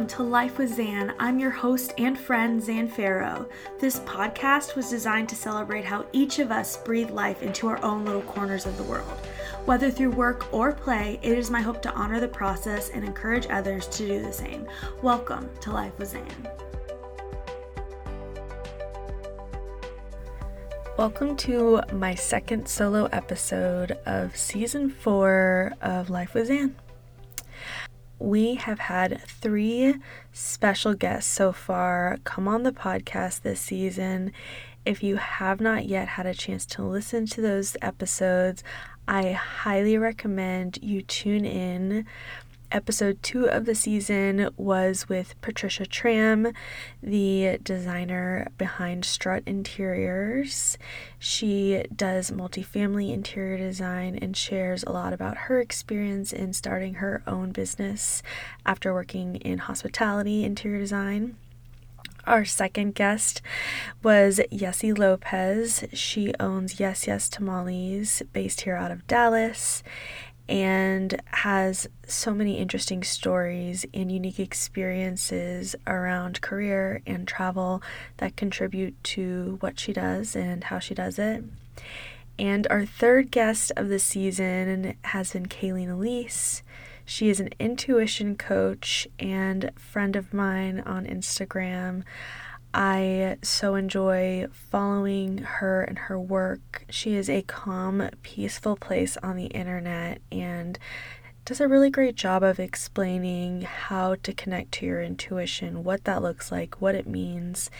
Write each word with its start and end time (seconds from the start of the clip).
Welcome 0.00 0.16
to 0.16 0.30
Life 0.30 0.56
with 0.56 0.74
Zan. 0.76 1.12
I'm 1.18 1.38
your 1.38 1.50
host 1.50 1.92
and 1.98 2.18
friend, 2.18 2.62
Zan 2.62 2.88
Farrow. 2.88 3.46
This 3.78 4.00
podcast 4.00 4.74
was 4.74 4.88
designed 4.88 5.28
to 5.28 5.36
celebrate 5.36 5.84
how 5.84 6.06
each 6.14 6.38
of 6.38 6.50
us 6.50 6.78
breathe 6.78 7.10
life 7.10 7.42
into 7.42 7.66
our 7.66 7.84
own 7.84 8.06
little 8.06 8.22
corners 8.22 8.64
of 8.64 8.78
the 8.78 8.82
world. 8.84 9.18
Whether 9.66 9.90
through 9.90 10.12
work 10.12 10.50
or 10.54 10.72
play, 10.72 11.20
it 11.20 11.36
is 11.36 11.50
my 11.50 11.60
hope 11.60 11.82
to 11.82 11.92
honor 11.92 12.18
the 12.18 12.28
process 12.28 12.88
and 12.88 13.04
encourage 13.04 13.46
others 13.50 13.88
to 13.88 14.06
do 14.06 14.22
the 14.22 14.32
same. 14.32 14.66
Welcome 15.02 15.50
to 15.60 15.70
Life 15.70 15.98
with 15.98 16.08
Zan. 16.08 16.48
Welcome 20.96 21.36
to 21.36 21.82
my 21.92 22.14
second 22.14 22.68
solo 22.68 23.04
episode 23.12 23.98
of 24.06 24.34
season 24.34 24.88
four 24.88 25.74
of 25.82 26.08
Life 26.08 26.32
with 26.32 26.46
Zan. 26.46 26.74
We 28.20 28.56
have 28.56 28.80
had 28.80 29.22
three 29.22 29.94
special 30.30 30.92
guests 30.92 31.32
so 31.32 31.52
far 31.52 32.18
come 32.24 32.46
on 32.46 32.64
the 32.64 32.70
podcast 32.70 33.40
this 33.40 33.62
season. 33.62 34.32
If 34.84 35.02
you 35.02 35.16
have 35.16 35.58
not 35.58 35.86
yet 35.86 36.06
had 36.06 36.26
a 36.26 36.34
chance 36.34 36.66
to 36.66 36.82
listen 36.82 37.24
to 37.28 37.40
those 37.40 37.78
episodes, 37.80 38.62
I 39.08 39.32
highly 39.32 39.96
recommend 39.96 40.78
you 40.82 41.00
tune 41.00 41.46
in 41.46 42.04
episode 42.70 43.22
two 43.22 43.48
of 43.48 43.64
the 43.64 43.74
season 43.74 44.50
was 44.56 45.08
with 45.08 45.40
Patricia 45.40 45.86
Tram, 45.86 46.52
the 47.02 47.58
designer 47.62 48.48
behind 48.58 49.04
Strut 49.04 49.42
Interiors. 49.46 50.78
She 51.18 51.84
does 51.94 52.30
multifamily 52.30 53.12
interior 53.12 53.58
design 53.58 54.16
and 54.16 54.36
shares 54.36 54.84
a 54.84 54.92
lot 54.92 55.12
about 55.12 55.36
her 55.36 55.60
experience 55.60 56.32
in 56.32 56.52
starting 56.52 56.94
her 56.94 57.22
own 57.26 57.52
business 57.52 58.22
after 58.64 58.92
working 58.92 59.36
in 59.36 59.58
hospitality 59.58 60.44
interior 60.44 60.78
design. 60.78 61.36
Our 62.26 62.44
second 62.44 62.94
guest 62.94 63.40
was 64.02 64.40
Yessie 64.52 64.96
Lopez. 64.96 65.84
She 65.92 66.34
owns 66.38 66.78
Yes 66.78 67.06
Yes 67.06 67.28
Tamales, 67.28 68.22
based 68.32 68.60
here 68.60 68.76
out 68.76 68.90
of 68.90 69.06
Dallas 69.06 69.82
and 70.50 71.22
has 71.26 71.88
so 72.08 72.34
many 72.34 72.58
interesting 72.58 73.04
stories 73.04 73.86
and 73.94 74.10
unique 74.10 74.40
experiences 74.40 75.76
around 75.86 76.40
career 76.40 77.00
and 77.06 77.28
travel 77.28 77.80
that 78.16 78.36
contribute 78.36 79.02
to 79.04 79.58
what 79.60 79.78
she 79.78 79.92
does 79.92 80.34
and 80.34 80.64
how 80.64 80.80
she 80.80 80.92
does 80.92 81.20
it. 81.20 81.44
And 82.36 82.66
our 82.68 82.84
third 82.84 83.30
guest 83.30 83.70
of 83.76 83.88
the 83.88 84.00
season 84.00 84.96
has 85.02 85.32
been 85.32 85.46
Kayleen 85.46 85.92
Elise. 85.92 86.64
She 87.04 87.28
is 87.28 87.38
an 87.38 87.50
intuition 87.60 88.34
coach 88.34 89.06
and 89.20 89.70
friend 89.76 90.16
of 90.16 90.34
mine 90.34 90.80
on 90.80 91.06
Instagram. 91.06 92.02
I 92.72 93.36
so 93.42 93.74
enjoy 93.74 94.46
following 94.52 95.38
her 95.38 95.82
and 95.82 95.98
her 95.98 96.18
work. 96.18 96.84
She 96.88 97.14
is 97.14 97.28
a 97.28 97.42
calm, 97.42 98.08
peaceful 98.22 98.76
place 98.76 99.16
on 99.22 99.36
the 99.36 99.46
internet 99.46 100.20
and 100.30 100.78
does 101.44 101.60
a 101.60 101.68
really 101.68 101.90
great 101.90 102.14
job 102.14 102.42
of 102.42 102.60
explaining 102.60 103.62
how 103.62 104.14
to 104.22 104.32
connect 104.32 104.72
to 104.72 104.86
your 104.86 105.02
intuition, 105.02 105.82
what 105.82 106.04
that 106.04 106.22
looks 106.22 106.52
like, 106.52 106.80
what 106.80 106.94
it 106.94 107.08
means. 107.08 107.70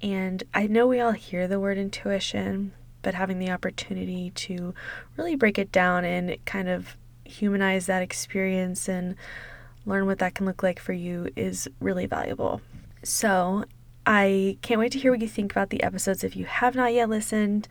And 0.00 0.42
I 0.54 0.66
know 0.66 0.86
we 0.86 1.00
all 1.00 1.12
hear 1.12 1.46
the 1.46 1.60
word 1.60 1.76
intuition, 1.76 2.72
but 3.02 3.14
having 3.14 3.38
the 3.38 3.50
opportunity 3.50 4.30
to 4.30 4.74
really 5.18 5.36
break 5.36 5.58
it 5.58 5.70
down 5.70 6.04
and 6.06 6.42
kind 6.46 6.68
of 6.68 6.96
humanize 7.24 7.86
that 7.86 8.02
experience 8.02 8.88
and 8.88 9.16
learn 9.84 10.06
what 10.06 10.18
that 10.18 10.34
can 10.34 10.46
look 10.46 10.62
like 10.62 10.78
for 10.78 10.92
you 10.94 11.28
is 11.36 11.68
really 11.80 12.06
valuable. 12.06 12.62
So, 13.02 13.64
I 14.12 14.58
can't 14.60 14.80
wait 14.80 14.90
to 14.90 14.98
hear 14.98 15.12
what 15.12 15.20
you 15.20 15.28
think 15.28 15.52
about 15.52 15.70
the 15.70 15.84
episodes 15.84 16.24
if 16.24 16.34
you 16.34 16.44
have 16.44 16.74
not 16.74 16.92
yet 16.92 17.08
listened. 17.08 17.68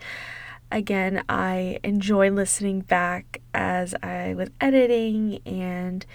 Again, 0.72 1.22
I 1.27 1.81
enjoy 1.83 2.31
listening 2.31 2.79
back 2.79 3.41
as 3.53 3.94
I 4.01 4.35
was 4.35 4.47
editing 4.61 5.41
and 5.45 6.05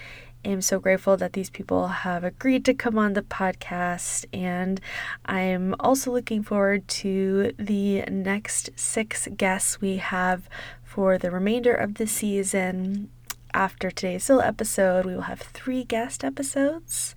am 0.43 0.61
so 0.61 0.79
grateful 0.79 1.15
that 1.17 1.33
these 1.33 1.51
people 1.51 1.89
have 1.89 2.23
agreed 2.23 2.65
to 2.65 2.73
come 2.73 2.97
on 2.97 3.13
the 3.13 3.21
podcast. 3.21 4.25
And 4.33 4.81
I'm 5.27 5.75
also 5.79 6.11
looking 6.11 6.41
forward 6.41 6.87
to 6.87 7.53
the 7.59 8.01
next 8.09 8.71
six 8.75 9.27
guests 9.37 9.79
we 9.79 9.97
have 9.97 10.49
for 10.83 11.19
the 11.19 11.29
remainder 11.29 11.75
of 11.75 11.95
the 11.95 12.07
season. 12.07 13.11
After 13.53 13.91
today's 13.91 14.23
solo 14.23 14.41
episode, 14.41 15.05
we 15.05 15.13
will 15.13 15.21
have 15.21 15.41
three 15.41 15.83
guest 15.83 16.23
episodes 16.23 17.13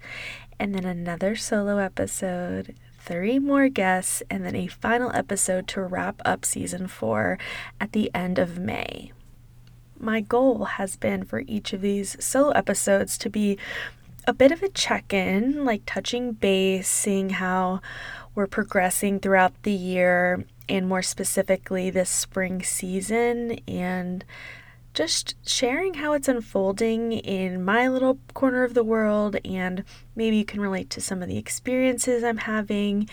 and 0.61 0.75
then 0.75 0.85
another 0.85 1.37
solo 1.37 1.79
episode 1.79 2.75
three 3.09 3.39
more 3.39 3.71
guests, 3.71 4.23
and 4.29 4.45
then 4.45 4.55
a 4.55 4.67
final 4.67 5.11
episode 5.15 5.67
to 5.67 5.81
wrap 5.81 6.21
up 6.27 6.45
season 6.45 6.87
four 6.87 7.39
at 7.81 7.93
the 7.93 8.11
end 8.15 8.39
of 8.39 8.59
May. 8.59 9.13
My 9.99 10.21
goal 10.21 10.65
has 10.65 10.97
been 10.97 11.25
for 11.25 11.43
each 11.47 11.73
of 11.73 11.81
these 11.81 12.23
solo 12.23 12.51
episodes 12.51 13.17
to 13.19 13.31
be 13.31 13.57
a 14.27 14.35
bit 14.35 14.53
of 14.53 14.63
a 14.63 14.69
check 14.69 15.15
in, 15.15 15.65
like 15.65 15.83
touching 15.87 16.33
base, 16.33 16.87
seeing 16.87 17.31
how 17.31 17.81
we're 18.35 18.47
progressing 18.47 19.21
throughout 19.21 19.55
the 19.63 19.73
year, 19.73 20.45
and 20.69 20.87
more 20.87 21.01
specifically 21.01 21.89
this 21.89 22.11
spring 22.11 22.63
season, 22.63 23.59
and 23.67 24.23
just 24.99 25.37
sharing 25.47 25.95
how 25.95 26.13
it's 26.13 26.27
unfolding 26.27 27.13
in 27.13 27.65
my 27.65 27.87
little 27.87 28.19
corner 28.35 28.65
of 28.65 28.75
the 28.75 28.83
world, 28.83 29.37
and 29.45 29.85
maybe 30.17 30.37
you 30.37 30.45
can 30.45 30.61
relate 30.61 30.91
to 30.91 31.01
some 31.01 31.23
of 31.23 31.29
the 31.29 31.37
experiences 31.37 32.25
I'm 32.25 32.39
having, 32.39 33.09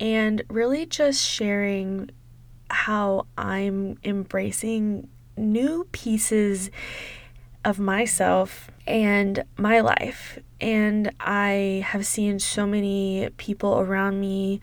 and 0.00 0.40
really 0.48 0.86
just 0.86 1.22
sharing 1.22 2.10
how 2.70 3.26
I'm 3.36 3.98
embracing 4.04 5.10
new 5.36 5.86
pieces 5.92 6.70
of 7.62 7.78
myself 7.78 8.70
and 8.86 9.44
my 9.58 9.80
life. 9.80 10.38
And 10.62 11.12
I 11.20 11.84
have 11.84 12.06
seen 12.06 12.38
so 12.38 12.66
many 12.66 13.28
people 13.36 13.78
around 13.78 14.18
me 14.18 14.62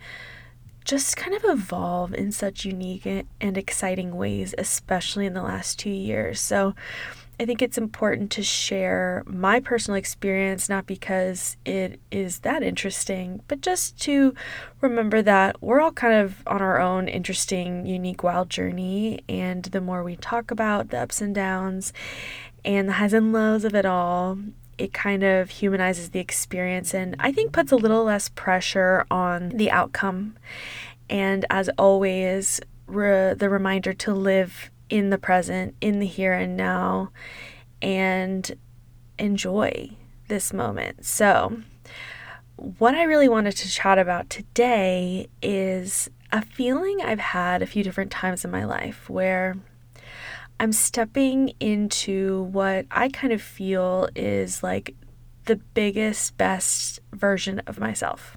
just 0.86 1.16
kind 1.16 1.34
of 1.36 1.44
evolve 1.44 2.14
in 2.14 2.32
such 2.32 2.64
unique 2.64 3.04
and 3.04 3.58
exciting 3.58 4.16
ways, 4.16 4.54
especially 4.56 5.26
in 5.26 5.34
the 5.34 5.42
last 5.42 5.78
two 5.78 5.90
years. 5.90 6.40
So 6.40 6.74
I 7.38 7.44
think 7.44 7.60
it's 7.60 7.76
important 7.76 8.30
to 8.32 8.42
share 8.42 9.22
my 9.26 9.60
personal 9.60 9.98
experience, 9.98 10.70
not 10.70 10.86
because 10.86 11.58
it 11.66 12.00
is 12.10 12.38
that 12.40 12.62
interesting, 12.62 13.42
but 13.48 13.60
just 13.60 14.00
to 14.02 14.32
remember 14.80 15.20
that 15.22 15.60
we're 15.60 15.80
all 15.80 15.92
kind 15.92 16.14
of 16.14 16.42
on 16.46 16.62
our 16.62 16.80
own 16.80 17.08
interesting, 17.08 17.84
unique, 17.84 18.22
wild 18.22 18.48
journey. 18.48 19.20
And 19.28 19.64
the 19.64 19.82
more 19.82 20.02
we 20.02 20.16
talk 20.16 20.50
about 20.50 20.88
the 20.88 21.00
ups 21.00 21.20
and 21.20 21.34
downs 21.34 21.92
and 22.64 22.88
the 22.88 22.94
highs 22.94 23.12
and 23.12 23.32
lows 23.32 23.64
of 23.64 23.74
it 23.74 23.84
all, 23.84 24.38
it 24.78 24.92
kind 24.92 25.22
of 25.22 25.50
humanizes 25.50 26.10
the 26.10 26.20
experience 26.20 26.94
and 26.94 27.16
I 27.18 27.32
think 27.32 27.52
puts 27.52 27.72
a 27.72 27.76
little 27.76 28.04
less 28.04 28.28
pressure 28.28 29.06
on 29.10 29.50
the 29.50 29.70
outcome. 29.70 30.36
And 31.08 31.44
as 31.50 31.68
always, 31.78 32.60
re- 32.86 33.34
the 33.34 33.48
reminder 33.48 33.92
to 33.92 34.12
live 34.12 34.70
in 34.88 35.10
the 35.10 35.18
present, 35.18 35.74
in 35.80 35.98
the 35.98 36.06
here 36.06 36.32
and 36.32 36.56
now, 36.56 37.10
and 37.80 38.56
enjoy 39.18 39.90
this 40.28 40.52
moment. 40.52 41.04
So, 41.04 41.58
what 42.56 42.94
I 42.94 43.02
really 43.02 43.28
wanted 43.28 43.56
to 43.58 43.68
chat 43.68 43.98
about 43.98 44.30
today 44.30 45.28
is 45.42 46.08
a 46.32 46.42
feeling 46.42 47.00
I've 47.02 47.20
had 47.20 47.62
a 47.62 47.66
few 47.66 47.84
different 47.84 48.10
times 48.10 48.44
in 48.44 48.50
my 48.50 48.64
life 48.64 49.10
where 49.10 49.56
I'm 50.58 50.72
stepping 50.72 51.52
into 51.60 52.44
what 52.44 52.86
I 52.90 53.08
kind 53.08 53.32
of 53.32 53.42
feel 53.42 54.08
is 54.14 54.62
like 54.62 54.94
the 55.44 55.56
biggest, 55.56 56.36
best 56.36 57.00
version 57.12 57.60
of 57.66 57.78
myself. 57.78 58.36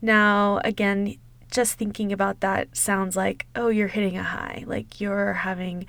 Now, 0.00 0.60
again, 0.64 1.16
just 1.50 1.78
thinking 1.78 2.12
about 2.12 2.40
that 2.40 2.76
sounds 2.76 3.16
like, 3.16 3.46
oh, 3.56 3.68
you're 3.68 3.88
hitting 3.88 4.16
a 4.16 4.22
high, 4.22 4.64
like 4.66 5.00
you're 5.00 5.32
having 5.32 5.86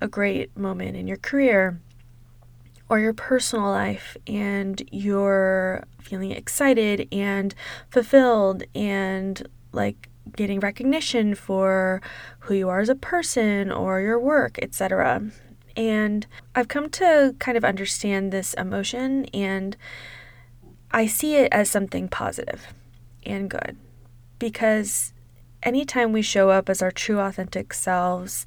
a 0.00 0.08
great 0.08 0.56
moment 0.56 0.96
in 0.96 1.06
your 1.06 1.16
career 1.16 1.80
or 2.88 2.98
your 2.98 3.12
personal 3.12 3.68
life 3.68 4.16
and 4.26 4.82
you're 4.90 5.84
feeling 6.00 6.32
excited 6.32 7.08
and 7.12 7.54
fulfilled 7.90 8.62
and 8.74 9.46
like 9.72 10.08
getting 10.36 10.60
recognition 10.60 11.34
for 11.34 12.00
who 12.40 12.54
you 12.54 12.68
are 12.68 12.80
as 12.80 12.88
a 12.88 12.94
person 12.94 13.70
or 13.70 14.00
your 14.00 14.18
work, 14.18 14.58
etc. 14.62 15.22
And 15.76 16.26
I've 16.54 16.68
come 16.68 16.90
to 16.90 17.34
kind 17.38 17.56
of 17.56 17.64
understand 17.64 18.32
this 18.32 18.54
emotion 18.54 19.26
and 19.26 19.76
I 20.90 21.06
see 21.06 21.36
it 21.36 21.52
as 21.52 21.70
something 21.70 22.08
positive 22.08 22.68
and 23.24 23.50
good 23.50 23.76
because 24.38 25.12
anytime 25.62 26.12
we 26.12 26.22
show 26.22 26.50
up 26.50 26.68
as 26.68 26.82
our 26.82 26.90
true 26.90 27.20
authentic 27.20 27.74
selves 27.74 28.46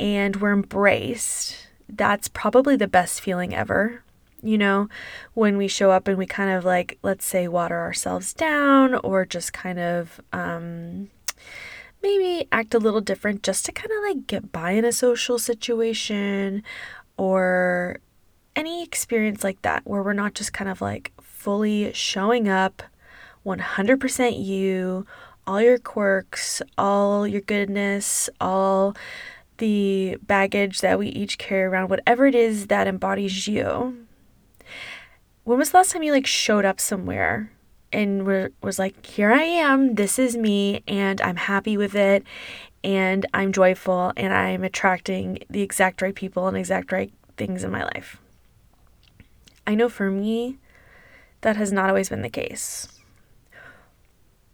and 0.00 0.36
we're 0.36 0.52
embraced, 0.52 1.68
that's 1.88 2.28
probably 2.28 2.76
the 2.76 2.88
best 2.88 3.20
feeling 3.20 3.54
ever. 3.54 4.02
You 4.42 4.58
know, 4.58 4.88
when 5.34 5.56
we 5.56 5.68
show 5.68 5.90
up 5.90 6.08
and 6.08 6.18
we 6.18 6.26
kind 6.26 6.50
of 6.50 6.64
like, 6.64 6.98
let's 7.02 7.24
say, 7.24 7.46
water 7.46 7.78
ourselves 7.78 8.34
down 8.34 8.96
or 8.96 9.24
just 9.24 9.52
kind 9.52 9.78
of 9.78 10.20
um, 10.32 11.10
maybe 12.02 12.48
act 12.50 12.74
a 12.74 12.78
little 12.78 13.00
different 13.00 13.42
just 13.42 13.64
to 13.66 13.72
kind 13.72 13.90
of 13.92 14.02
like 14.02 14.26
get 14.26 14.50
by 14.50 14.72
in 14.72 14.84
a 14.84 14.92
social 14.92 15.38
situation 15.38 16.62
or 17.16 17.98
any 18.56 18.82
experience 18.82 19.44
like 19.44 19.62
that 19.62 19.82
where 19.86 20.02
we're 20.02 20.12
not 20.12 20.34
just 20.34 20.52
kind 20.52 20.68
of 20.68 20.80
like 20.80 21.12
fully 21.20 21.92
showing 21.92 22.48
up 22.48 22.82
100% 23.46 24.44
you, 24.44 25.06
all 25.46 25.60
your 25.60 25.78
quirks, 25.78 26.62
all 26.78 27.26
your 27.26 27.40
goodness, 27.40 28.28
all 28.40 28.94
the 29.58 30.16
baggage 30.22 30.80
that 30.80 30.98
we 30.98 31.08
each 31.08 31.38
carry 31.38 31.64
around, 31.64 31.88
whatever 31.88 32.26
it 32.26 32.34
is 32.34 32.68
that 32.68 32.86
embodies 32.86 33.48
you. 33.48 34.06
When 35.44 35.58
was 35.58 35.70
the 35.70 35.78
last 35.78 35.90
time 35.90 36.04
you 36.04 36.12
like 36.12 36.26
showed 36.26 36.64
up 36.64 36.78
somewhere 36.78 37.50
and 37.92 38.24
were, 38.24 38.52
was 38.62 38.78
like, 38.78 39.04
here 39.04 39.32
I 39.32 39.42
am, 39.42 39.96
this 39.96 40.18
is 40.18 40.36
me, 40.36 40.84
and 40.86 41.20
I'm 41.20 41.36
happy 41.36 41.76
with 41.76 41.96
it, 41.96 42.24
and 42.84 43.26
I'm 43.34 43.52
joyful, 43.52 44.12
and 44.16 44.32
I'm 44.32 44.62
attracting 44.62 45.40
the 45.50 45.62
exact 45.62 46.00
right 46.00 46.14
people 46.14 46.46
and 46.46 46.56
exact 46.56 46.92
right 46.92 47.12
things 47.36 47.64
in 47.64 47.72
my 47.72 47.82
life? 47.82 48.18
I 49.66 49.74
know 49.74 49.88
for 49.88 50.10
me, 50.10 50.58
that 51.40 51.56
has 51.56 51.72
not 51.72 51.88
always 51.88 52.08
been 52.08 52.22
the 52.22 52.30
case. 52.30 53.00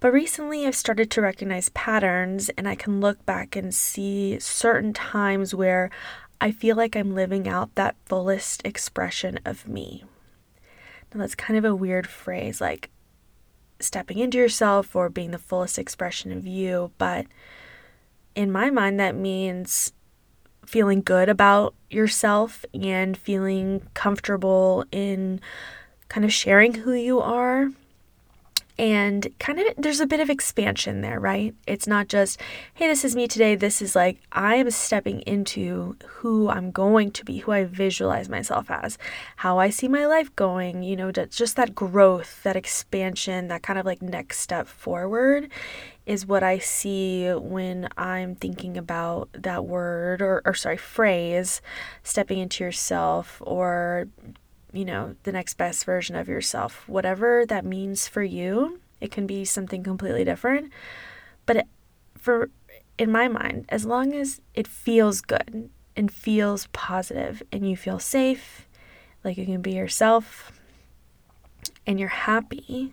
But 0.00 0.12
recently, 0.12 0.66
I've 0.66 0.74
started 0.74 1.10
to 1.10 1.20
recognize 1.20 1.68
patterns, 1.70 2.48
and 2.50 2.66
I 2.66 2.74
can 2.74 3.00
look 3.00 3.24
back 3.26 3.54
and 3.56 3.74
see 3.74 4.38
certain 4.40 4.94
times 4.94 5.54
where 5.54 5.90
I 6.40 6.50
feel 6.50 6.76
like 6.76 6.96
I'm 6.96 7.14
living 7.14 7.46
out 7.46 7.74
that 7.74 7.96
fullest 8.06 8.64
expression 8.64 9.38
of 9.44 9.68
me. 9.68 10.04
Now, 11.12 11.20
that's 11.20 11.34
kind 11.34 11.56
of 11.56 11.64
a 11.64 11.74
weird 11.74 12.06
phrase, 12.06 12.60
like 12.60 12.90
stepping 13.80 14.18
into 14.18 14.38
yourself 14.38 14.94
or 14.94 15.08
being 15.08 15.30
the 15.30 15.38
fullest 15.38 15.78
expression 15.78 16.32
of 16.32 16.46
you, 16.46 16.90
but 16.98 17.26
in 18.34 18.52
my 18.52 18.70
mind, 18.70 19.00
that 19.00 19.14
means 19.14 19.92
feeling 20.66 21.00
good 21.00 21.28
about 21.28 21.74
yourself 21.88 22.64
and 22.74 23.16
feeling 23.16 23.88
comfortable 23.94 24.84
in 24.92 25.40
kind 26.08 26.24
of 26.24 26.32
sharing 26.32 26.74
who 26.74 26.92
you 26.92 27.20
are 27.20 27.70
and 28.78 29.26
kind 29.40 29.58
of 29.58 29.66
there's 29.76 30.00
a 30.00 30.06
bit 30.06 30.20
of 30.20 30.30
expansion 30.30 31.00
there, 31.00 31.18
right? 31.18 31.54
It's 31.66 31.86
not 31.86 32.06
just, 32.06 32.40
hey, 32.74 32.86
this 32.86 33.04
is 33.04 33.16
me 33.16 33.26
today. 33.26 33.56
This 33.56 33.82
is 33.82 33.96
like, 33.96 34.20
I 34.30 34.54
am 34.54 34.70
stepping 34.70 35.20
into 35.22 35.96
who 36.06 36.48
I'm 36.48 36.70
going 36.70 37.10
to 37.12 37.24
be, 37.24 37.38
who 37.38 37.50
I 37.50 37.64
visualize 37.64 38.28
myself 38.28 38.70
as, 38.70 38.96
how 39.36 39.58
I 39.58 39.70
see 39.70 39.88
my 39.88 40.06
life 40.06 40.34
going, 40.36 40.82
you 40.82 40.94
know, 40.94 41.10
just 41.10 41.56
that 41.56 41.74
growth, 41.74 42.42
that 42.44 42.56
expansion, 42.56 43.48
that 43.48 43.62
kind 43.62 43.78
of 43.78 43.86
like 43.86 44.00
next 44.00 44.38
step 44.38 44.68
forward 44.68 45.50
is 46.06 46.24
what 46.24 46.42
I 46.42 46.58
see 46.58 47.28
when 47.30 47.88
I'm 47.98 48.34
thinking 48.34 48.78
about 48.78 49.28
that 49.32 49.66
word 49.66 50.22
or, 50.22 50.40
or 50.44 50.54
sorry, 50.54 50.78
phrase, 50.78 51.60
stepping 52.02 52.38
into 52.38 52.64
yourself 52.64 53.42
or 53.44 54.08
you 54.78 54.84
know, 54.84 55.16
the 55.24 55.32
next 55.32 55.54
best 55.54 55.84
version 55.84 56.14
of 56.14 56.28
yourself. 56.28 56.88
Whatever 56.88 57.44
that 57.46 57.64
means 57.64 58.06
for 58.06 58.22
you, 58.22 58.78
it 59.00 59.10
can 59.10 59.26
be 59.26 59.44
something 59.44 59.82
completely 59.82 60.22
different. 60.22 60.72
But 61.46 61.56
it, 61.56 61.66
for 62.16 62.50
in 62.96 63.10
my 63.10 63.26
mind, 63.26 63.64
as 63.70 63.84
long 63.84 64.14
as 64.14 64.40
it 64.54 64.68
feels 64.68 65.20
good 65.20 65.68
and 65.96 66.12
feels 66.12 66.68
positive 66.68 67.42
and 67.50 67.68
you 67.68 67.76
feel 67.76 67.98
safe, 67.98 68.68
like 69.24 69.36
you 69.36 69.46
can 69.46 69.62
be 69.62 69.72
yourself 69.72 70.52
and 71.84 71.98
you're 71.98 72.08
happy, 72.08 72.92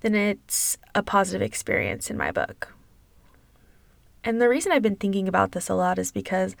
then 0.00 0.14
it's 0.14 0.78
a 0.94 1.02
positive 1.02 1.42
experience 1.42 2.10
in 2.10 2.16
my 2.16 2.30
book. 2.30 2.72
And 4.24 4.40
the 4.40 4.48
reason 4.48 4.72
I've 4.72 4.80
been 4.80 4.96
thinking 4.96 5.28
about 5.28 5.52
this 5.52 5.68
a 5.68 5.74
lot 5.74 5.98
is 5.98 6.10
because 6.10 6.56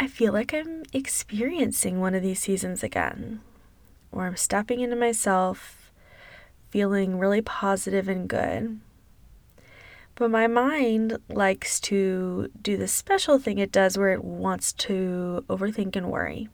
I 0.00 0.06
feel 0.06 0.32
like 0.32 0.52
I'm 0.52 0.82
experiencing 0.92 2.00
one 2.00 2.14
of 2.14 2.22
these 2.22 2.40
seasons 2.40 2.82
again, 2.82 3.40
where 4.10 4.26
I'm 4.26 4.36
stepping 4.36 4.80
into 4.80 4.96
myself, 4.96 5.92
feeling 6.70 7.18
really 7.18 7.42
positive 7.42 8.08
and 8.08 8.28
good. 8.28 8.80
But 10.16 10.30
my 10.30 10.46
mind 10.46 11.18
likes 11.28 11.80
to 11.80 12.48
do 12.60 12.76
the 12.76 12.88
special 12.88 13.38
thing 13.38 13.58
it 13.58 13.72
does 13.72 13.98
where 13.98 14.12
it 14.12 14.24
wants 14.24 14.72
to 14.74 15.44
overthink 15.48 15.96
and 15.96 16.10
worry 16.10 16.48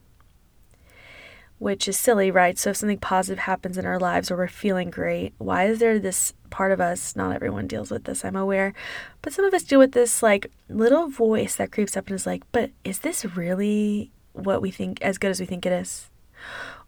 which 1.60 1.86
is 1.86 1.98
silly, 1.98 2.30
right? 2.30 2.58
So 2.58 2.70
if 2.70 2.78
something 2.78 2.98
positive 2.98 3.40
happens 3.40 3.76
in 3.76 3.84
our 3.84 4.00
lives 4.00 4.30
or 4.30 4.36
we're 4.36 4.48
feeling 4.48 4.90
great, 4.90 5.34
why 5.36 5.66
is 5.66 5.78
there 5.78 5.98
this 5.98 6.32
part 6.50 6.72
of 6.72 6.80
us? 6.80 7.16
Not 7.16 7.34
everyone 7.34 7.66
deals 7.66 7.90
with 7.90 8.04
this, 8.04 8.24
I'm 8.24 8.36
aware, 8.36 8.74
but 9.22 9.32
some 9.32 9.44
of 9.44 9.54
us 9.54 9.62
deal 9.62 9.78
with 9.78 9.92
this 9.92 10.22
like 10.22 10.50
little 10.68 11.08
voice 11.08 11.56
that 11.56 11.72
creeps 11.72 11.96
up 11.96 12.06
and 12.08 12.14
is 12.14 12.26
like, 12.26 12.42
but 12.52 12.70
is 12.84 13.00
this 13.00 13.24
really 13.24 14.10
what 14.32 14.62
we 14.62 14.70
think 14.70 15.00
as 15.02 15.18
good 15.18 15.30
as 15.30 15.40
we 15.40 15.46
think 15.46 15.66
it 15.66 15.72
is? 15.72 16.10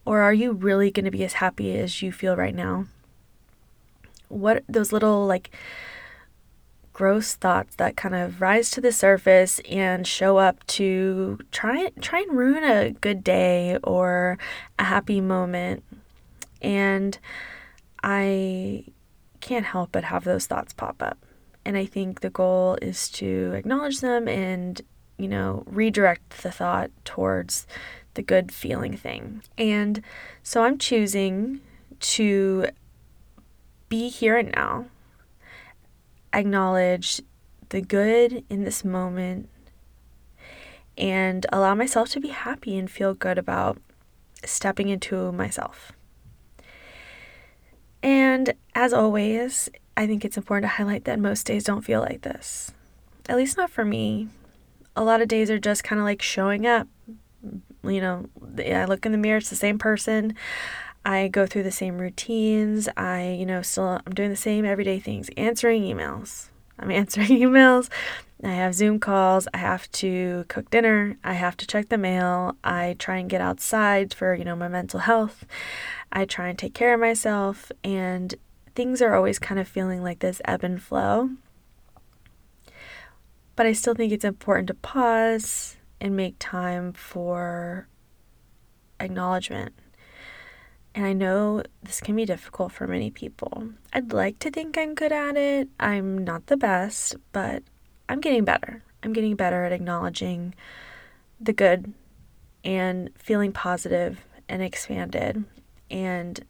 Or 0.04 0.20
are 0.20 0.34
you 0.34 0.52
really 0.52 0.90
going 0.90 1.04
to 1.04 1.10
be 1.10 1.24
as 1.24 1.34
happy 1.34 1.78
as 1.78 2.02
you 2.02 2.12
feel 2.12 2.36
right 2.36 2.54
now? 2.54 2.86
What 4.28 4.64
those 4.68 4.92
little 4.92 5.26
like 5.26 5.50
gross 6.92 7.34
thoughts 7.34 7.76
that 7.76 7.96
kind 7.96 8.14
of 8.14 8.40
rise 8.40 8.70
to 8.70 8.80
the 8.80 8.92
surface 8.92 9.60
and 9.70 10.06
show 10.06 10.36
up 10.36 10.64
to 10.66 11.38
try 11.50 11.90
try 12.00 12.20
and 12.20 12.36
ruin 12.36 12.64
a 12.64 12.90
good 12.90 13.24
day 13.24 13.78
or 13.82 14.38
a 14.78 14.84
happy 14.84 15.20
moment. 15.20 15.82
And 16.60 17.18
I 18.02 18.84
can't 19.42 19.66
help 19.66 19.92
but 19.92 20.04
have 20.04 20.24
those 20.24 20.46
thoughts 20.46 20.72
pop 20.72 21.02
up. 21.02 21.18
And 21.66 21.76
I 21.76 21.84
think 21.84 22.20
the 22.20 22.30
goal 22.30 22.78
is 22.80 23.10
to 23.10 23.52
acknowledge 23.54 24.00
them 24.00 24.26
and, 24.26 24.80
you 25.18 25.28
know, 25.28 25.64
redirect 25.66 26.42
the 26.42 26.50
thought 26.50 26.90
towards 27.04 27.66
the 28.14 28.22
good 28.22 28.50
feeling 28.52 28.96
thing. 28.96 29.42
And 29.58 30.02
so 30.42 30.64
I'm 30.64 30.78
choosing 30.78 31.60
to 32.00 32.68
be 33.88 34.08
here 34.08 34.38
and 34.38 34.50
now 34.52 34.86
acknowledge 36.32 37.20
the 37.68 37.82
good 37.82 38.44
in 38.48 38.64
this 38.64 38.84
moment 38.84 39.48
and 40.96 41.46
allow 41.52 41.74
myself 41.74 42.10
to 42.10 42.20
be 42.20 42.28
happy 42.28 42.76
and 42.78 42.90
feel 42.90 43.14
good 43.14 43.38
about 43.38 43.78
stepping 44.44 44.88
into 44.88 45.32
myself. 45.32 45.92
And 48.02 48.54
as 48.74 48.92
always, 48.92 49.68
I 49.96 50.06
think 50.06 50.24
it's 50.24 50.36
important 50.36 50.64
to 50.64 50.76
highlight 50.76 51.04
that 51.04 51.18
most 51.18 51.46
days 51.46 51.64
don't 51.64 51.82
feel 51.82 52.00
like 52.00 52.22
this. 52.22 52.72
At 53.28 53.36
least 53.36 53.56
not 53.56 53.70
for 53.70 53.84
me. 53.84 54.28
A 54.96 55.04
lot 55.04 55.22
of 55.22 55.28
days 55.28 55.50
are 55.50 55.58
just 55.58 55.84
kind 55.84 56.00
of 56.00 56.04
like 56.04 56.22
showing 56.22 56.66
up. 56.66 56.88
You 57.84 58.00
know, 58.00 58.26
I 58.58 58.84
look 58.84 59.04
in 59.06 59.12
the 59.12 59.18
mirror, 59.18 59.38
it's 59.38 59.50
the 59.50 59.56
same 59.56 59.78
person. 59.78 60.34
I 61.04 61.28
go 61.28 61.46
through 61.46 61.64
the 61.64 61.72
same 61.72 61.98
routines. 61.98 62.88
I, 62.96 63.36
you 63.38 63.46
know, 63.46 63.62
still 63.62 64.00
I'm 64.06 64.12
doing 64.14 64.30
the 64.30 64.36
same 64.36 64.64
everyday 64.64 65.00
things, 65.00 65.30
answering 65.36 65.82
emails. 65.82 66.48
I'm 66.78 66.90
answering 67.02 67.28
emails. 67.28 67.88
I 68.44 68.52
have 68.52 68.74
Zoom 68.74 68.98
calls. 68.98 69.46
I 69.54 69.58
have 69.58 69.90
to 69.92 70.44
cook 70.48 70.68
dinner. 70.70 71.16
I 71.22 71.34
have 71.34 71.56
to 71.58 71.66
check 71.66 71.88
the 71.88 71.98
mail. 71.98 72.56
I 72.64 72.96
try 72.98 73.18
and 73.18 73.30
get 73.30 73.40
outside 73.40 74.12
for, 74.12 74.34
you 74.34 74.44
know, 74.44 74.56
my 74.56 74.68
mental 74.68 75.00
health. 75.00 75.44
I 76.12 76.24
try 76.24 76.48
and 76.48 76.58
take 76.58 76.74
care 76.74 76.94
of 76.94 77.00
myself 77.00 77.72
and 77.82 78.34
things 78.74 79.00
are 79.00 79.14
always 79.14 79.38
kind 79.38 79.60
of 79.60 79.66
feeling 79.66 80.02
like 80.02 80.18
this 80.18 80.40
ebb 80.44 80.62
and 80.62 80.82
flow. 80.82 81.30
But 83.56 83.66
I 83.66 83.72
still 83.72 83.94
think 83.94 84.12
it's 84.12 84.24
important 84.24 84.68
to 84.68 84.74
pause 84.74 85.76
and 86.00 86.16
make 86.16 86.36
time 86.38 86.92
for 86.92 87.88
acknowledgement 89.00 89.74
and 90.94 91.06
I 91.06 91.12
know 91.12 91.62
this 91.82 92.00
can 92.00 92.16
be 92.16 92.24
difficult 92.24 92.72
for 92.72 92.86
many 92.86 93.10
people. 93.10 93.70
I'd 93.92 94.12
like 94.12 94.38
to 94.40 94.50
think 94.50 94.76
I'm 94.76 94.94
good 94.94 95.12
at 95.12 95.36
it. 95.36 95.68
I'm 95.80 96.18
not 96.18 96.46
the 96.46 96.56
best, 96.56 97.16
but 97.32 97.62
I'm 98.08 98.20
getting 98.20 98.44
better. 98.44 98.82
I'm 99.02 99.12
getting 99.12 99.34
better 99.34 99.64
at 99.64 99.72
acknowledging 99.72 100.54
the 101.40 101.52
good 101.52 101.94
and 102.62 103.10
feeling 103.16 103.52
positive 103.52 104.20
and 104.48 104.62
expanded. 104.62 105.44
And 105.92 106.44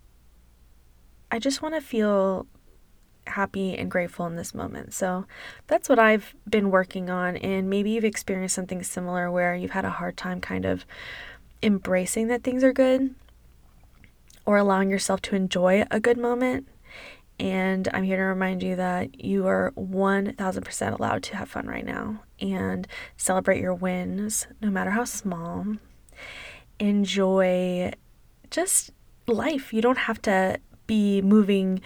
I 1.30 1.38
just 1.38 1.60
want 1.60 1.74
to 1.74 1.80
feel 1.80 2.46
happy 3.26 3.76
and 3.76 3.90
grateful 3.90 4.26
in 4.26 4.36
this 4.36 4.54
moment. 4.54 4.94
So 4.94 5.26
that's 5.66 5.88
what 5.88 5.98
I've 5.98 6.34
been 6.48 6.70
working 6.70 7.10
on. 7.10 7.36
And 7.36 7.68
maybe 7.68 7.90
you've 7.90 8.04
experienced 8.04 8.54
something 8.54 8.82
similar 8.82 9.30
where 9.30 9.54
you've 9.54 9.72
had 9.72 9.84
a 9.84 9.90
hard 9.90 10.16
time 10.16 10.40
kind 10.40 10.64
of 10.64 10.86
embracing 11.62 12.28
that 12.28 12.42
things 12.42 12.64
are 12.64 12.72
good 12.72 13.14
or 14.44 14.56
allowing 14.56 14.90
yourself 14.90 15.20
to 15.22 15.36
enjoy 15.36 15.84
a 15.90 16.00
good 16.00 16.18
moment. 16.18 16.68
And 17.38 17.88
I'm 17.92 18.04
here 18.04 18.18
to 18.18 18.22
remind 18.24 18.62
you 18.62 18.76
that 18.76 19.24
you 19.24 19.46
are 19.46 19.72
1000% 19.76 20.98
allowed 20.98 21.22
to 21.24 21.36
have 21.36 21.48
fun 21.48 21.66
right 21.66 21.84
now 21.84 22.22
and 22.40 22.86
celebrate 23.16 23.60
your 23.60 23.74
wins, 23.74 24.46
no 24.60 24.70
matter 24.70 24.90
how 24.90 25.04
small. 25.04 25.66
Enjoy 26.78 27.92
just 28.50 28.90
life. 29.26 29.72
You 29.72 29.82
don't 29.82 29.98
have 29.98 30.20
to 30.22 30.58
be 30.86 31.22
moving 31.22 31.80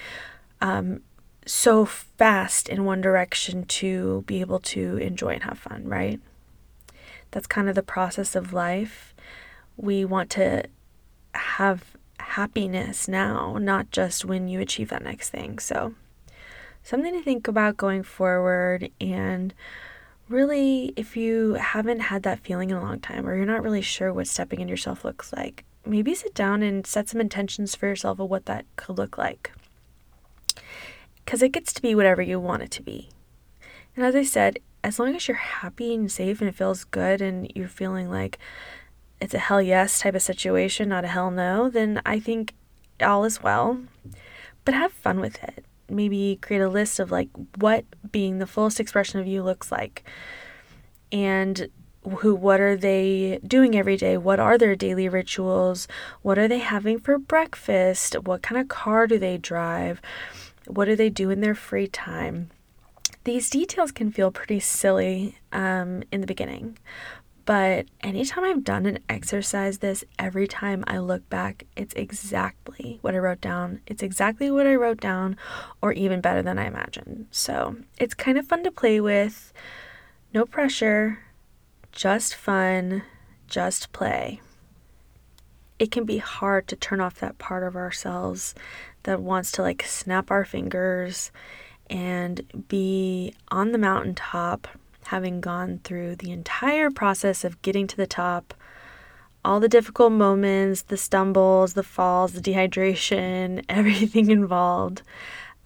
um, 0.60 1.00
so 1.46 1.84
fast 1.84 2.68
in 2.68 2.84
one 2.84 3.00
direction 3.00 3.64
to 3.64 4.24
be 4.26 4.40
able 4.40 4.58
to 4.58 4.96
enjoy 4.98 5.34
and 5.34 5.44
have 5.44 5.58
fun, 5.58 5.84
right? 5.86 6.20
That's 7.30 7.46
kind 7.46 7.68
of 7.68 7.74
the 7.74 7.82
process 7.82 8.34
of 8.34 8.52
life. 8.52 9.14
We 9.76 10.04
want 10.04 10.30
to 10.30 10.64
have 11.34 11.96
happiness 12.18 13.08
now, 13.08 13.58
not 13.58 13.90
just 13.90 14.24
when 14.24 14.48
you 14.48 14.60
achieve 14.60 14.88
that 14.88 15.04
next 15.04 15.30
thing. 15.30 15.58
So, 15.58 15.94
something 16.82 17.12
to 17.12 17.22
think 17.22 17.48
about 17.48 17.76
going 17.76 18.02
forward. 18.02 18.90
And 19.00 19.54
really, 20.28 20.92
if 20.96 21.16
you 21.16 21.54
haven't 21.54 22.00
had 22.00 22.22
that 22.24 22.40
feeling 22.40 22.70
in 22.70 22.76
a 22.76 22.82
long 22.82 23.00
time, 23.00 23.28
or 23.28 23.36
you're 23.36 23.46
not 23.46 23.62
really 23.62 23.82
sure 23.82 24.12
what 24.12 24.26
stepping 24.26 24.60
in 24.60 24.68
yourself 24.68 25.04
looks 25.04 25.32
like, 25.32 25.64
maybe 25.86 26.14
sit 26.14 26.34
down 26.34 26.62
and 26.62 26.86
set 26.86 27.08
some 27.08 27.20
intentions 27.20 27.74
for 27.74 27.86
yourself 27.86 28.18
of 28.18 28.28
what 28.28 28.46
that 28.46 28.66
could 28.76 28.98
look 28.98 29.16
like. 29.16 29.52
Because 31.24 31.42
it 31.42 31.52
gets 31.52 31.72
to 31.74 31.82
be 31.82 31.94
whatever 31.94 32.22
you 32.22 32.38
want 32.38 32.62
it 32.62 32.70
to 32.72 32.82
be. 32.82 33.10
And 33.96 34.04
as 34.04 34.14
I 34.14 34.22
said, 34.22 34.58
as 34.84 34.98
long 34.98 35.16
as 35.16 35.26
you're 35.26 35.36
happy 35.36 35.94
and 35.94 36.10
safe 36.10 36.40
and 36.40 36.48
it 36.48 36.54
feels 36.54 36.84
good 36.84 37.20
and 37.20 37.50
you're 37.54 37.68
feeling 37.68 38.10
like 38.10 38.38
it's 39.20 39.34
a 39.34 39.38
hell 39.38 39.62
yes 39.62 40.00
type 40.00 40.14
of 40.14 40.22
situation, 40.22 40.88
not 40.88 41.04
a 41.04 41.08
hell 41.08 41.30
no, 41.30 41.70
then 41.70 42.00
I 42.04 42.20
think 42.20 42.54
all 43.00 43.24
is 43.24 43.42
well. 43.42 43.80
But 44.64 44.74
have 44.74 44.92
fun 44.92 45.20
with 45.20 45.42
it. 45.42 45.64
Maybe 45.88 46.38
create 46.40 46.62
a 46.62 46.68
list 46.68 47.00
of 47.00 47.10
like 47.10 47.28
what 47.56 47.84
being 48.12 48.38
the 48.38 48.46
fullest 48.46 48.78
expression 48.78 49.20
of 49.20 49.26
you 49.26 49.42
looks 49.42 49.72
like. 49.72 50.04
And 51.10 51.68
who 52.18 52.34
what 52.34 52.60
are 52.60 52.76
they 52.76 53.38
doing 53.46 53.76
every 53.76 53.96
day 53.96 54.16
what 54.16 54.38
are 54.38 54.56
their 54.56 54.76
daily 54.76 55.08
rituals 55.08 55.88
what 56.22 56.38
are 56.38 56.48
they 56.48 56.58
having 56.58 56.98
for 56.98 57.18
breakfast 57.18 58.14
what 58.25 58.42
kind 58.42 58.60
of 58.60 58.68
car 58.68 59.06
do 59.06 59.18
they 59.18 59.36
drive 59.36 60.00
what 60.66 60.86
do 60.86 60.96
they 60.96 61.10
do 61.10 61.30
in 61.30 61.40
their 61.40 61.54
free 61.54 61.86
time 61.86 62.50
these 63.25 63.50
details 63.50 63.90
can 63.90 64.12
feel 64.12 64.30
pretty 64.30 64.60
silly 64.60 65.36
um, 65.52 66.02
in 66.12 66.20
the 66.20 66.26
beginning 66.26 66.78
but 67.46 67.86
anytime 68.00 68.42
I've 68.42 68.64
done 68.64 68.86
an 68.86 68.98
exercise 69.08 69.78
this, 69.78 70.02
every 70.18 70.48
time 70.48 70.82
I 70.88 70.98
look 70.98 71.28
back, 71.30 71.64
it's 71.76 71.94
exactly 71.94 72.98
what 73.02 73.14
I 73.14 73.18
wrote 73.18 73.40
down. 73.40 73.82
It's 73.86 74.02
exactly 74.02 74.50
what 74.50 74.66
I 74.66 74.75
wrote 74.75 75.00
down, 75.00 75.36
or 75.80 75.92
even 75.92 76.20
better 76.20 76.42
than 76.42 76.58
I 76.58 76.66
imagined. 76.66 77.28
So 77.30 77.76
it's 77.98 78.14
kind 78.14 78.36
of 78.36 78.48
fun 78.48 78.64
to 78.64 78.72
play 78.72 79.00
with. 79.00 79.52
No 80.34 80.44
pressure, 80.44 81.20
just 81.96 82.34
fun, 82.34 83.02
just 83.48 83.90
play. 83.92 84.40
It 85.78 85.90
can 85.90 86.04
be 86.04 86.18
hard 86.18 86.68
to 86.68 86.76
turn 86.76 87.00
off 87.00 87.20
that 87.20 87.38
part 87.38 87.62
of 87.62 87.74
ourselves 87.74 88.54
that 89.04 89.22
wants 89.22 89.50
to 89.52 89.62
like 89.62 89.82
snap 89.82 90.30
our 90.30 90.44
fingers 90.44 91.32
and 91.88 92.66
be 92.68 93.32
on 93.48 93.72
the 93.72 93.78
mountaintop, 93.78 94.68
having 95.06 95.40
gone 95.40 95.80
through 95.84 96.16
the 96.16 96.32
entire 96.32 96.90
process 96.90 97.44
of 97.44 97.62
getting 97.62 97.86
to 97.86 97.96
the 97.96 98.06
top, 98.06 98.52
all 99.42 99.58
the 99.58 99.68
difficult 99.68 100.12
moments, 100.12 100.82
the 100.82 100.96
stumbles, 100.98 101.72
the 101.72 101.82
falls, 101.82 102.34
the 102.34 102.40
dehydration, 102.40 103.64
everything 103.70 104.30
involved. 104.30 105.00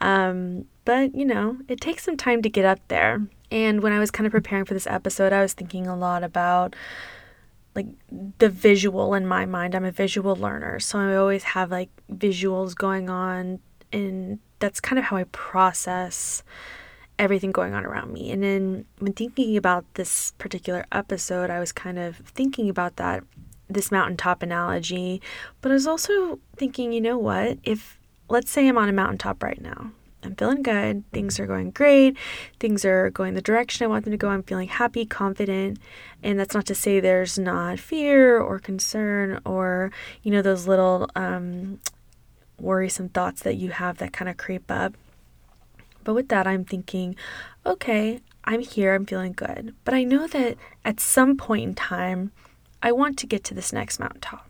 Um, 0.01 0.67
but 0.85 1.13
you 1.13 1.25
know, 1.25 1.57
it 1.67 1.81
takes 1.81 2.05
some 2.05 2.17
time 2.17 2.41
to 2.43 2.49
get 2.49 2.65
up 2.65 2.79
there. 2.87 3.21
And 3.51 3.83
when 3.83 3.93
I 3.93 3.99
was 3.99 4.11
kind 4.11 4.27
of 4.27 4.33
preparing 4.33 4.65
for 4.65 4.75
this 4.75 4.87
episode, 4.87 5.33
I 5.33 5.43
was 5.43 5.55
thinking 5.55 5.87
a 5.87 5.97
lot 5.97 6.23
about 6.23 6.77
like 7.75 7.87
the 8.39 8.49
visual 8.49 9.15
in 9.15 9.27
my 9.27 9.47
mind. 9.47 9.75
I'm 9.75 9.85
a 9.85 9.93
visual 9.93 10.37
learner, 10.37 10.81
so 10.81 10.99
I 10.99 11.17
always 11.17 11.43
have 11.43 11.71
like 11.71 11.91
visuals 12.13 12.75
going 12.75 13.09
on, 13.09 13.61
and 13.93 14.39
that's 14.59 14.81
kind 14.81 14.99
of 14.99 15.07
how 15.07 15.17
I 15.17 15.25
process 15.25 16.43
everything 17.19 17.53
going 17.53 17.75
on 17.75 17.85
around 17.85 18.13
me. 18.13 18.31
And 18.31 18.43
then 18.43 18.87
when 18.99 19.13
thinking 19.13 19.57
about 19.57 19.85
this 19.95 20.33
particular 20.39 20.87
episode, 20.91 21.51
I 21.51 21.61
was 21.61 21.73
kind 21.73 21.99
of 21.99 22.17
thinking 22.17 22.69
about 22.69 22.97
that 22.97 23.25
this 23.69 23.93
mountaintop 23.93 24.43
analogy, 24.43 25.23
but 25.61 25.71
I 25.71 25.75
was 25.75 25.87
also 25.87 26.41
thinking, 26.57 26.93
you 26.93 27.01
know 27.01 27.19
what? 27.19 27.59
If 27.63 28.01
let's 28.29 28.51
say 28.51 28.67
I'm 28.67 28.79
on 28.79 28.89
a 28.89 28.93
mountaintop 28.93 29.43
right 29.43 29.61
now 29.61 29.93
I'm 30.23 30.35
feeling 30.37 30.63
good. 30.63 31.11
Things 31.13 31.41
are 31.41 31.47
going 31.47 31.71
great. 31.71 32.17
Things 32.59 32.85
are 32.85 33.11
going 33.11 33.35
the 33.35 33.41
direction 33.41 33.85
I 33.85 33.89
want 33.89 34.05
them 34.05 34.13
to 34.13 34.17
go. 34.17 34.29
I'm 34.29 34.43
feeling 34.43 34.69
happy, 34.69 35.07
confident. 35.07 35.79
And 36.23 36.39
that's 36.39 36.55
not 36.55 36.67
to 36.67 36.75
say 36.75 37.01
there's 37.01 37.39
not 37.39 37.79
fear 37.79 38.39
or 38.39 38.59
concern 38.59 39.41
or, 39.45 39.91
you 40.23 40.31
know, 40.31 40.43
those 40.43 40.67
little 40.67 41.09
um, 41.17 41.81
worrisome 42.59 43.09
thoughts 43.09 43.43
that 43.43 43.57
you 43.57 43.71
have 43.71 43.99
that 43.99 44.13
kind 44.13 44.29
of 44.29 44.37
creep 44.37 44.71
up. 44.71 44.95
But 46.05 46.15
with 46.15 46.29
that, 46.29 46.47
I'm 46.47 46.65
thinking, 46.65 47.17
okay, 47.65 48.21
I'm 48.45 48.61
here. 48.61 48.95
I'm 48.95 49.07
feeling 49.07 49.33
good. 49.33 49.75
But 49.85 49.95
I 49.95 50.05
know 50.05 50.27
that 50.27 50.57
at 50.85 51.01
some 51.01 51.37
point 51.37 51.65
in 51.65 51.75
time, 51.75 52.33
I 52.83 52.93
want 52.93 53.19
to 53.19 53.27
get 53.27 53.45
to 53.45 53.55
this 53.55 53.73
next 53.73 53.99
mountaintop. 53.99 54.50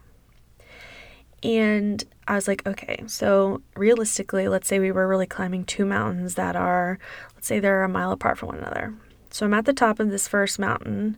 And 1.42 2.04
I 2.28 2.34
was 2.34 2.46
like, 2.46 2.66
okay, 2.66 3.02
so 3.06 3.62
realistically, 3.74 4.46
let's 4.48 4.68
say 4.68 4.78
we 4.78 4.92
were 4.92 5.08
really 5.08 5.26
climbing 5.26 5.64
two 5.64 5.86
mountains 5.86 6.34
that 6.34 6.54
are, 6.54 6.98
let's 7.34 7.46
say 7.46 7.60
they're 7.60 7.82
a 7.82 7.88
mile 7.88 8.12
apart 8.12 8.38
from 8.38 8.50
one 8.50 8.58
another. 8.58 8.94
So 9.30 9.46
I'm 9.46 9.54
at 9.54 9.64
the 9.64 9.72
top 9.72 10.00
of 10.00 10.10
this 10.10 10.28
first 10.28 10.58
mountain. 10.58 11.16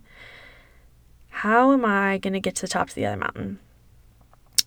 How 1.31 1.73
am 1.73 1.85
I 1.85 2.19
going 2.19 2.35
to 2.35 2.41
get 2.41 2.55
to 2.57 2.63
the 2.63 2.69
top 2.69 2.89
of 2.89 2.95
the 2.95 3.07
other 3.07 3.17
mountain? 3.17 3.59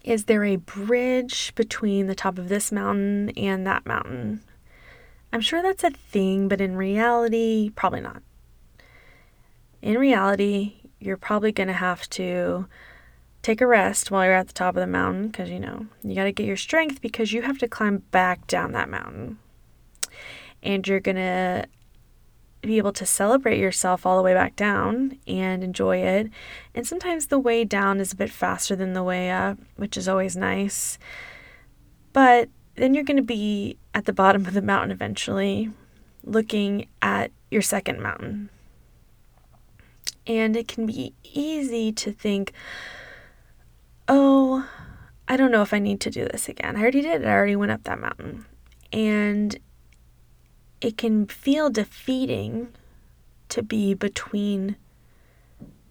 Is 0.04 0.26
there 0.26 0.44
a 0.44 0.58
bridge 0.58 1.54
between 1.56 2.08
the 2.08 2.16
top 2.16 2.38
of 2.38 2.50
this 2.50 2.72
mountain 2.72 3.30
and 3.32 3.66
that 3.66 3.86
mountain? 3.86 4.42
I'm 5.32 5.42
sure 5.42 5.62
that's 5.62 5.84
a 5.84 5.90
thing, 5.90 6.48
but 6.48 6.62
in 6.62 6.76
reality, 6.76 7.72
probably 7.76 8.02
not. 8.02 8.22
In 9.82 9.98
reality, 9.98 10.76
you're 11.00 11.18
probably 11.18 11.52
going 11.52 11.68
to 11.68 11.74
have 11.74 12.10
to 12.12 12.68
take 13.46 13.62
a 13.62 13.68
rest 13.68 14.10
while 14.10 14.26
you're 14.26 14.34
at 14.34 14.48
the 14.48 14.54
top 14.54 14.76
of 14.76 14.82
the 14.82 14.88
mountain 14.88 15.28
because 15.28 15.52
you 15.52 15.60
know 15.60 15.86
you 16.04 16.16
got 16.16 16.24
to 16.24 16.32
get 16.32 16.48
your 16.48 16.58
strength 16.58 17.00
because 17.00 17.32
you 17.32 17.44
have 17.44 17.60
to 17.60 17.68
climb 17.68 18.00
back 18.10 18.48
down 18.48 18.72
that 18.72 18.90
mountain. 18.90 19.38
And 20.64 20.88
you're 20.88 21.00
going 21.00 21.18
to 21.18 21.68
be 22.62 22.80
able 22.80 22.94
to 22.94 23.06
celebrate 23.06 23.60
yourself 23.60 24.04
all 24.04 24.18
the 24.18 24.24
way 24.24 24.34
back 24.34 24.56
down 24.56 25.20
and 25.28 25.64
enjoy 25.64 25.98
it. 25.98 26.32
And 26.74 26.88
sometimes 26.88 27.28
the 27.28 27.38
way 27.38 27.64
down 27.64 28.00
is 28.00 28.12
a 28.12 28.16
bit 28.16 28.32
faster 28.32 28.76
than 28.76 28.94
the 28.94 29.04
way 29.04 29.30
up 29.30 29.60
which 29.76 29.96
is 29.96 30.08
always 30.08 30.36
nice. 30.36 30.98
But 32.14 32.50
then 32.74 32.96
you're 32.96 33.04
going 33.04 33.18
to 33.18 33.24
be 33.24 33.78
at 33.94 34.06
the 34.06 34.14
bottom 34.14 34.48
of 34.48 34.56
the 34.56 34.62
mountain 34.64 34.90
eventually 34.90 35.70
looking 36.24 36.88
at 37.04 37.30
your 37.52 37.62
second 37.62 38.02
mountain. 38.02 38.50
And 40.26 40.58
it 40.58 40.68
can 40.68 40.88
be 40.88 41.14
easy 41.24 41.92
to 41.92 42.12
think 42.12 42.52
oh, 44.08 44.68
I 45.28 45.38
don't 45.38 45.52
know 45.52 45.62
if 45.62 45.74
I 45.74 45.80
need 45.80 46.00
to 46.02 46.10
do 46.10 46.26
this 46.26 46.48
again. 46.48 46.76
I 46.76 46.82
already 46.82 47.02
did 47.02 47.26
I 47.26 47.32
already 47.32 47.56
went 47.56 47.72
up 47.72 47.84
that 47.84 48.00
mountain. 48.00 48.46
And 48.92 49.58
it 50.82 50.98
can 50.98 51.26
feel 51.26 51.70
defeating 51.70 52.70
to 53.50 53.64
be 53.64 53.94
between 53.94 54.76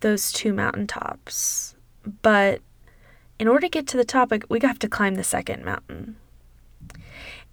those 0.00 0.32
two 0.32 0.52
mountaintops. 0.52 1.74
But 2.22 2.60
in 3.38 3.48
order 3.48 3.62
to 3.62 3.70
get 3.70 3.86
to 3.88 3.96
the 3.96 4.04
top, 4.04 4.32
we 4.48 4.60
have 4.60 4.78
to 4.80 4.88
climb 4.88 5.16
the 5.16 5.24
second 5.24 5.64
mountain. 5.64 6.16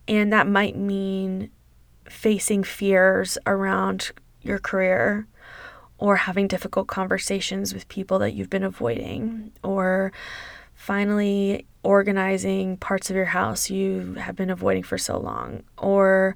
And 0.07 0.31
that 0.31 0.47
might 0.47 0.75
mean 0.75 1.49
facing 2.09 2.63
fears 2.63 3.37
around 3.47 4.11
your 4.41 4.59
career 4.59 5.27
or 6.01 6.15
having 6.15 6.47
difficult 6.47 6.87
conversations 6.87 7.73
with 7.75 7.87
people 7.87 8.17
that 8.19 8.33
you've 8.33 8.49
been 8.49 8.63
avoiding, 8.63 9.51
or 9.63 10.11
finally 10.73 11.65
organizing 11.83 12.75
parts 12.75 13.11
of 13.11 13.15
your 13.15 13.25
house 13.25 13.69
you 13.69 14.15
have 14.15 14.35
been 14.35 14.49
avoiding 14.49 14.81
for 14.81 14.97
so 14.97 15.17
long, 15.17 15.61
or 15.77 16.35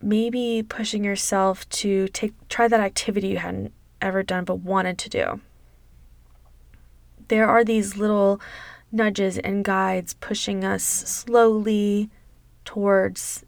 maybe 0.00 0.64
pushing 0.66 1.04
yourself 1.04 1.68
to 1.68 2.08
take 2.08 2.32
try 2.48 2.66
that 2.66 2.80
activity 2.80 3.28
you 3.28 3.36
hadn't 3.36 3.72
ever 4.00 4.22
done 4.22 4.44
but 4.44 4.56
wanted 4.56 4.96
to 4.96 5.10
do. 5.10 5.40
There 7.28 7.46
are 7.46 7.62
these 7.62 7.98
little 7.98 8.40
nudges 8.90 9.36
and 9.36 9.62
guides 9.62 10.14
pushing 10.14 10.64
us 10.64 10.82
slowly 10.82 12.08
towards 12.64 13.44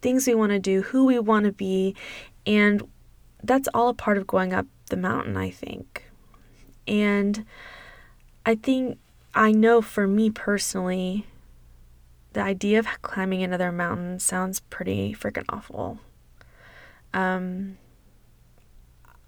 things 0.00 0.24
we 0.28 0.36
want 0.36 0.52
to 0.52 0.60
do, 0.60 0.82
who 0.82 1.04
we 1.04 1.18
want 1.18 1.46
to 1.46 1.52
be, 1.52 1.96
and 2.46 2.88
that's 3.46 3.68
all 3.74 3.88
a 3.88 3.94
part 3.94 4.18
of 4.18 4.26
going 4.26 4.52
up 4.52 4.66
the 4.86 4.96
mountain, 4.96 5.36
I 5.36 5.50
think. 5.50 6.04
And 6.86 7.44
I 8.44 8.54
think 8.54 8.98
I 9.34 9.52
know 9.52 9.82
for 9.82 10.06
me 10.06 10.30
personally, 10.30 11.26
the 12.32 12.42
idea 12.42 12.78
of 12.78 12.86
climbing 13.02 13.42
another 13.42 13.72
mountain 13.72 14.18
sounds 14.18 14.60
pretty 14.60 15.14
freaking 15.14 15.44
awful. 15.48 15.98
Um, 17.14 17.78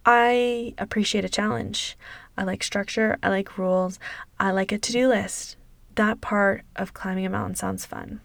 I 0.04 0.75
appreciate 0.78 1.25
a 1.25 1.28
challenge. 1.28 1.96
I 2.37 2.44
like 2.44 2.62
structure, 2.62 3.18
I 3.22 3.30
like 3.30 3.58
rules, 3.58 3.98
I 4.38 4.50
like 4.52 4.72
a 4.72 4.78
to 4.78 4.92
do 4.92 5.08
list. 5.08 5.56
that 5.96 6.20
part 6.20 6.62
of 6.76 6.94
climbing 6.94 7.26
a 7.26 7.30
mountain 7.30 7.56
sounds 7.56 7.84
fun. 7.84 8.20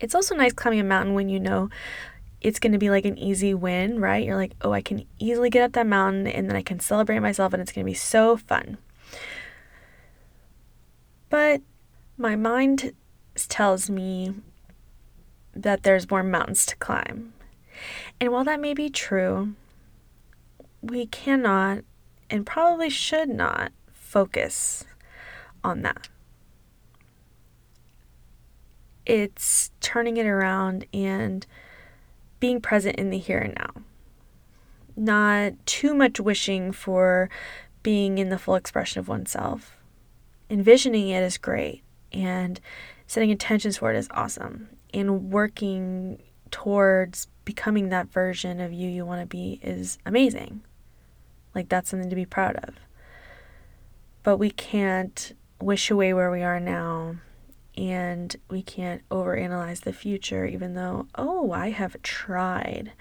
It's 0.00 0.14
also 0.14 0.34
nice 0.34 0.54
climbing 0.54 0.80
a 0.80 0.84
mountain 0.84 1.14
when 1.14 1.28
you 1.28 1.38
know 1.38 1.68
it's 2.44 2.60
going 2.60 2.72
to 2.72 2.78
be 2.78 2.90
like 2.90 3.06
an 3.06 3.16
easy 3.16 3.54
win, 3.54 3.98
right? 3.98 4.22
You're 4.22 4.36
like, 4.36 4.52
oh, 4.60 4.72
I 4.72 4.82
can 4.82 5.06
easily 5.18 5.48
get 5.48 5.62
up 5.62 5.72
that 5.72 5.86
mountain 5.86 6.26
and 6.26 6.46
then 6.46 6.54
I 6.54 6.62
can 6.62 6.78
celebrate 6.78 7.20
myself 7.20 7.54
and 7.54 7.62
it's 7.62 7.72
going 7.72 7.86
to 7.86 7.90
be 7.90 7.94
so 7.94 8.36
fun. 8.36 8.76
But 11.30 11.62
my 12.18 12.36
mind 12.36 12.92
tells 13.48 13.88
me 13.88 14.34
that 15.54 15.84
there's 15.84 16.10
more 16.10 16.22
mountains 16.22 16.66
to 16.66 16.76
climb. 16.76 17.32
And 18.20 18.30
while 18.30 18.44
that 18.44 18.60
may 18.60 18.74
be 18.74 18.90
true, 18.90 19.54
we 20.82 21.06
cannot 21.06 21.78
and 22.28 22.44
probably 22.44 22.90
should 22.90 23.30
not 23.30 23.72
focus 23.90 24.84
on 25.64 25.80
that. 25.80 26.10
It's 29.06 29.70
turning 29.80 30.18
it 30.18 30.26
around 30.26 30.84
and 30.92 31.46
being 32.44 32.60
present 32.60 32.96
in 32.96 33.08
the 33.08 33.16
here 33.16 33.38
and 33.38 33.54
now. 33.54 33.82
Not 34.94 35.54
too 35.64 35.94
much 35.94 36.20
wishing 36.20 36.72
for 36.72 37.30
being 37.82 38.18
in 38.18 38.28
the 38.28 38.38
full 38.38 38.54
expression 38.54 39.00
of 39.00 39.08
oneself. 39.08 39.78
Envisioning 40.50 41.08
it 41.08 41.22
is 41.22 41.38
great, 41.38 41.82
and 42.12 42.60
setting 43.06 43.30
intentions 43.30 43.78
for 43.78 43.94
it 43.94 43.96
is 43.96 44.08
awesome. 44.10 44.68
And 44.92 45.32
working 45.32 46.22
towards 46.50 47.28
becoming 47.46 47.88
that 47.88 48.12
version 48.12 48.60
of 48.60 48.74
you 48.74 48.90
you 48.90 49.06
want 49.06 49.22
to 49.22 49.26
be 49.26 49.58
is 49.62 49.96
amazing. 50.04 50.60
Like, 51.54 51.70
that's 51.70 51.88
something 51.88 52.10
to 52.10 52.14
be 52.14 52.26
proud 52.26 52.56
of. 52.56 52.74
But 54.22 54.36
we 54.36 54.50
can't 54.50 55.32
wish 55.62 55.90
away 55.90 56.12
where 56.12 56.30
we 56.30 56.42
are 56.42 56.60
now 56.60 57.16
and 57.76 58.34
we 58.48 58.62
can't 58.62 59.08
overanalyze 59.08 59.80
the 59.80 59.92
future, 59.92 60.46
even 60.46 60.74
though, 60.74 61.06
oh, 61.14 61.52
I 61.52 61.70
have 61.70 62.00
tried. 62.02 62.92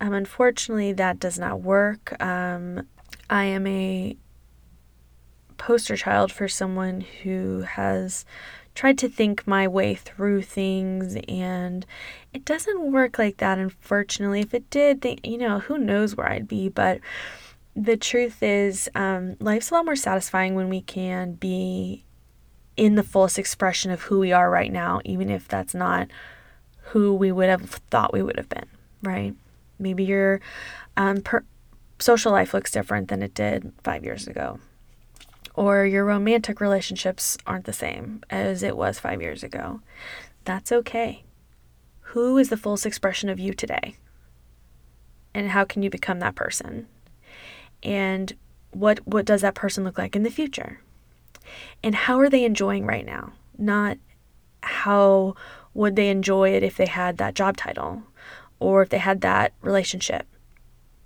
Um, 0.00 0.12
unfortunately, 0.12 0.92
that 0.92 1.18
does 1.18 1.38
not 1.38 1.60
work. 1.60 2.20
Um, 2.22 2.86
I 3.30 3.44
am 3.44 3.66
a 3.66 4.16
poster 5.56 5.96
child 5.96 6.32
for 6.32 6.48
someone 6.48 7.00
who 7.22 7.62
has 7.62 8.24
tried 8.74 8.96
to 8.96 9.08
think 9.08 9.44
my 9.46 9.66
way 9.66 9.94
through 9.94 10.40
things 10.40 11.16
and 11.26 11.84
it 12.32 12.44
doesn't 12.44 12.92
work 12.92 13.18
like 13.18 13.38
that 13.38 13.58
unfortunately 13.58 14.40
if 14.40 14.54
it 14.54 14.70
did 14.70 15.00
they, 15.00 15.18
you 15.24 15.36
know 15.36 15.58
who 15.58 15.76
knows 15.76 16.14
where 16.14 16.28
i'd 16.28 16.46
be 16.46 16.68
but 16.68 17.00
the 17.74 17.96
truth 17.96 18.40
is 18.40 18.88
um, 18.94 19.36
life's 19.40 19.70
a 19.70 19.74
lot 19.74 19.84
more 19.84 19.96
satisfying 19.96 20.54
when 20.54 20.68
we 20.68 20.80
can 20.80 21.32
be 21.32 22.04
in 22.78 22.94
the 22.94 23.02
fullest 23.02 23.38
expression 23.38 23.90
of 23.90 24.02
who 24.02 24.20
we 24.20 24.32
are 24.32 24.48
right 24.48 24.72
now, 24.72 25.00
even 25.04 25.28
if 25.28 25.48
that's 25.48 25.74
not 25.74 26.08
who 26.92 27.12
we 27.12 27.32
would 27.32 27.48
have 27.48 27.68
thought 27.90 28.12
we 28.12 28.22
would 28.22 28.36
have 28.36 28.48
been, 28.48 28.66
right? 29.02 29.34
Maybe 29.80 30.04
your 30.04 30.40
um, 30.96 31.20
per- 31.20 31.44
social 31.98 32.30
life 32.30 32.54
looks 32.54 32.70
different 32.70 33.08
than 33.08 33.20
it 33.20 33.34
did 33.34 33.72
five 33.82 34.04
years 34.04 34.28
ago, 34.28 34.60
or 35.54 35.84
your 35.84 36.04
romantic 36.04 36.60
relationships 36.60 37.36
aren't 37.48 37.64
the 37.64 37.72
same 37.72 38.22
as 38.30 38.62
it 38.62 38.76
was 38.76 39.00
five 39.00 39.20
years 39.20 39.42
ago. 39.42 39.80
That's 40.44 40.70
okay. 40.70 41.24
Who 42.12 42.38
is 42.38 42.48
the 42.48 42.56
fullest 42.56 42.86
expression 42.86 43.28
of 43.28 43.40
you 43.40 43.52
today? 43.52 43.96
And 45.34 45.50
how 45.50 45.64
can 45.64 45.82
you 45.82 45.90
become 45.90 46.20
that 46.20 46.36
person? 46.36 46.86
And 47.82 48.34
what 48.70 49.00
what 49.04 49.26
does 49.26 49.40
that 49.40 49.56
person 49.56 49.82
look 49.82 49.98
like 49.98 50.14
in 50.14 50.22
the 50.22 50.30
future? 50.30 50.80
And 51.82 51.94
how 51.94 52.18
are 52.18 52.30
they 52.30 52.44
enjoying 52.44 52.86
right 52.86 53.06
now? 53.06 53.32
Not 53.56 53.98
how 54.62 55.34
would 55.74 55.96
they 55.96 56.10
enjoy 56.10 56.50
it 56.50 56.62
if 56.62 56.76
they 56.76 56.86
had 56.86 57.18
that 57.18 57.34
job 57.34 57.56
title 57.56 58.02
or 58.58 58.82
if 58.82 58.88
they 58.88 58.98
had 58.98 59.20
that 59.20 59.52
relationship. 59.62 60.26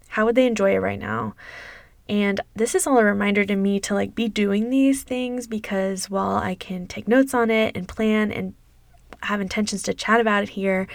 How 0.08 0.24
would 0.24 0.34
they 0.34 0.46
enjoy 0.46 0.74
it 0.74 0.78
right 0.80 0.98
now? 0.98 1.34
And 2.08 2.40
this 2.54 2.74
is 2.74 2.86
all 2.86 2.98
a 2.98 3.04
reminder 3.04 3.44
to 3.44 3.56
me 3.56 3.80
to 3.80 3.94
like 3.94 4.14
be 4.14 4.28
doing 4.28 4.70
these 4.70 5.02
things 5.02 5.46
because 5.46 6.10
while 6.10 6.36
I 6.36 6.54
can 6.54 6.86
take 6.86 7.08
notes 7.08 7.34
on 7.34 7.50
it 7.50 7.76
and 7.76 7.88
plan 7.88 8.32
and 8.32 8.54
have 9.22 9.40
intentions 9.40 9.82
to 9.84 9.94
chat 9.94 10.20
about 10.20 10.42
it 10.42 10.50
here, 10.50 10.88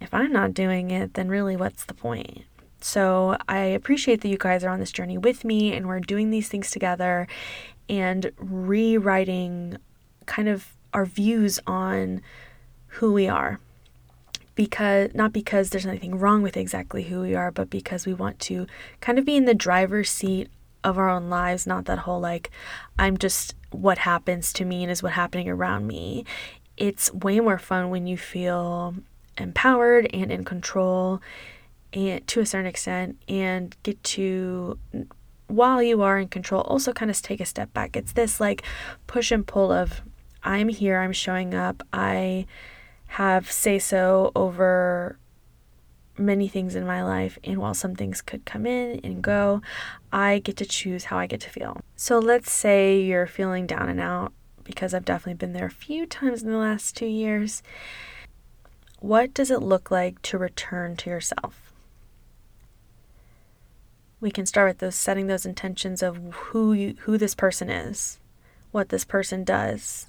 if 0.00 0.12
I'm 0.12 0.32
not 0.32 0.54
doing 0.54 0.90
it, 0.90 1.14
then 1.14 1.28
really 1.28 1.56
what's 1.56 1.84
the 1.84 1.94
point? 1.94 2.44
So 2.80 3.36
I 3.48 3.58
appreciate 3.58 4.20
that 4.20 4.28
you 4.28 4.38
guys 4.38 4.64
are 4.64 4.70
on 4.70 4.80
this 4.80 4.92
journey 4.92 5.18
with 5.18 5.44
me 5.44 5.72
and 5.72 5.86
we're 5.86 6.00
doing 6.00 6.30
these 6.30 6.48
things 6.48 6.70
together 6.70 7.26
and 7.88 8.32
rewriting 8.36 9.78
kind 10.26 10.48
of 10.48 10.76
our 10.92 11.06
views 11.06 11.58
on 11.66 12.20
who 12.86 13.12
we 13.12 13.28
are. 13.28 13.60
Because 14.54 15.14
not 15.14 15.32
because 15.32 15.70
there's 15.70 15.86
anything 15.86 16.18
wrong 16.18 16.42
with 16.42 16.56
exactly 16.56 17.04
who 17.04 17.20
we 17.20 17.36
are 17.36 17.52
but 17.52 17.70
because 17.70 18.06
we 18.06 18.12
want 18.12 18.40
to 18.40 18.66
kind 19.00 19.16
of 19.16 19.24
be 19.24 19.36
in 19.36 19.44
the 19.44 19.54
driver's 19.54 20.10
seat 20.10 20.48
of 20.82 20.98
our 20.98 21.08
own 21.08 21.30
lives 21.30 21.64
not 21.64 21.84
that 21.84 22.00
whole 22.00 22.18
like 22.18 22.50
i'm 22.98 23.16
just 23.16 23.54
what 23.70 23.98
happens 23.98 24.52
to 24.54 24.64
me 24.64 24.82
and 24.82 24.90
is 24.90 25.02
what 25.02 25.12
happening 25.12 25.48
around 25.48 25.86
me. 25.86 26.24
It's 26.76 27.12
way 27.12 27.40
more 27.40 27.58
fun 27.58 27.90
when 27.90 28.06
you 28.06 28.16
feel 28.16 28.94
empowered 29.36 30.08
and 30.12 30.32
in 30.32 30.44
control 30.44 31.20
and 31.92 32.26
to 32.26 32.40
a 32.40 32.46
certain 32.46 32.66
extent 32.66 33.18
and 33.28 33.76
get 33.82 34.02
to 34.02 34.78
while 35.48 35.82
you 35.82 36.02
are 36.02 36.18
in 36.18 36.28
control, 36.28 36.62
also 36.62 36.92
kind 36.92 37.10
of 37.10 37.20
take 37.20 37.40
a 37.40 37.46
step 37.46 37.72
back. 37.74 37.96
It's 37.96 38.12
this 38.12 38.38
like 38.40 38.62
push 39.06 39.32
and 39.32 39.46
pull 39.46 39.72
of 39.72 40.02
I'm 40.42 40.68
here, 40.68 41.00
I'm 41.00 41.12
showing 41.12 41.54
up, 41.54 41.82
I 41.92 42.46
have 43.08 43.50
say 43.50 43.78
so 43.78 44.30
over 44.36 45.18
many 46.16 46.48
things 46.48 46.74
in 46.74 46.86
my 46.86 47.02
life, 47.02 47.38
and 47.42 47.58
while 47.58 47.74
some 47.74 47.94
things 47.94 48.20
could 48.20 48.44
come 48.44 48.66
in 48.66 49.00
and 49.02 49.22
go, 49.22 49.62
I 50.12 50.38
get 50.40 50.56
to 50.58 50.64
choose 50.64 51.04
how 51.04 51.18
I 51.18 51.26
get 51.26 51.40
to 51.40 51.50
feel. 51.50 51.80
So 51.96 52.18
let's 52.18 52.50
say 52.50 53.00
you're 53.00 53.26
feeling 53.26 53.66
down 53.66 53.88
and 53.88 54.00
out, 54.00 54.32
because 54.64 54.92
I've 54.92 55.04
definitely 55.04 55.34
been 55.34 55.54
there 55.54 55.66
a 55.66 55.70
few 55.70 56.06
times 56.06 56.42
in 56.42 56.50
the 56.50 56.56
last 56.58 56.96
two 56.96 57.06
years. 57.06 57.62
What 59.00 59.32
does 59.32 59.50
it 59.50 59.62
look 59.62 59.90
like 59.90 60.20
to 60.22 60.38
return 60.38 60.96
to 60.96 61.10
yourself? 61.10 61.67
We 64.20 64.30
can 64.30 64.46
start 64.46 64.68
with 64.68 64.78
those 64.78 64.94
setting 64.94 65.26
those 65.26 65.46
intentions 65.46 66.02
of 66.02 66.16
who 66.32 66.72
you, 66.72 66.96
who 67.00 67.18
this 67.18 67.34
person 67.34 67.70
is, 67.70 68.18
what 68.70 68.88
this 68.88 69.04
person 69.04 69.44
does. 69.44 70.06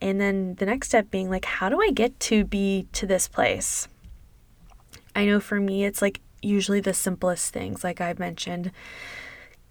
And 0.00 0.20
then 0.20 0.56
the 0.56 0.66
next 0.66 0.88
step 0.88 1.10
being 1.10 1.30
like 1.30 1.44
how 1.44 1.68
do 1.68 1.80
I 1.80 1.90
get 1.90 2.18
to 2.20 2.44
be 2.44 2.86
to 2.92 3.06
this 3.06 3.28
place? 3.28 3.88
I 5.14 5.24
know 5.26 5.40
for 5.40 5.60
me 5.60 5.84
it's 5.84 6.02
like 6.02 6.20
usually 6.42 6.80
the 6.80 6.94
simplest 6.94 7.52
things 7.52 7.84
like 7.84 8.00
I've 8.00 8.18
mentioned 8.18 8.70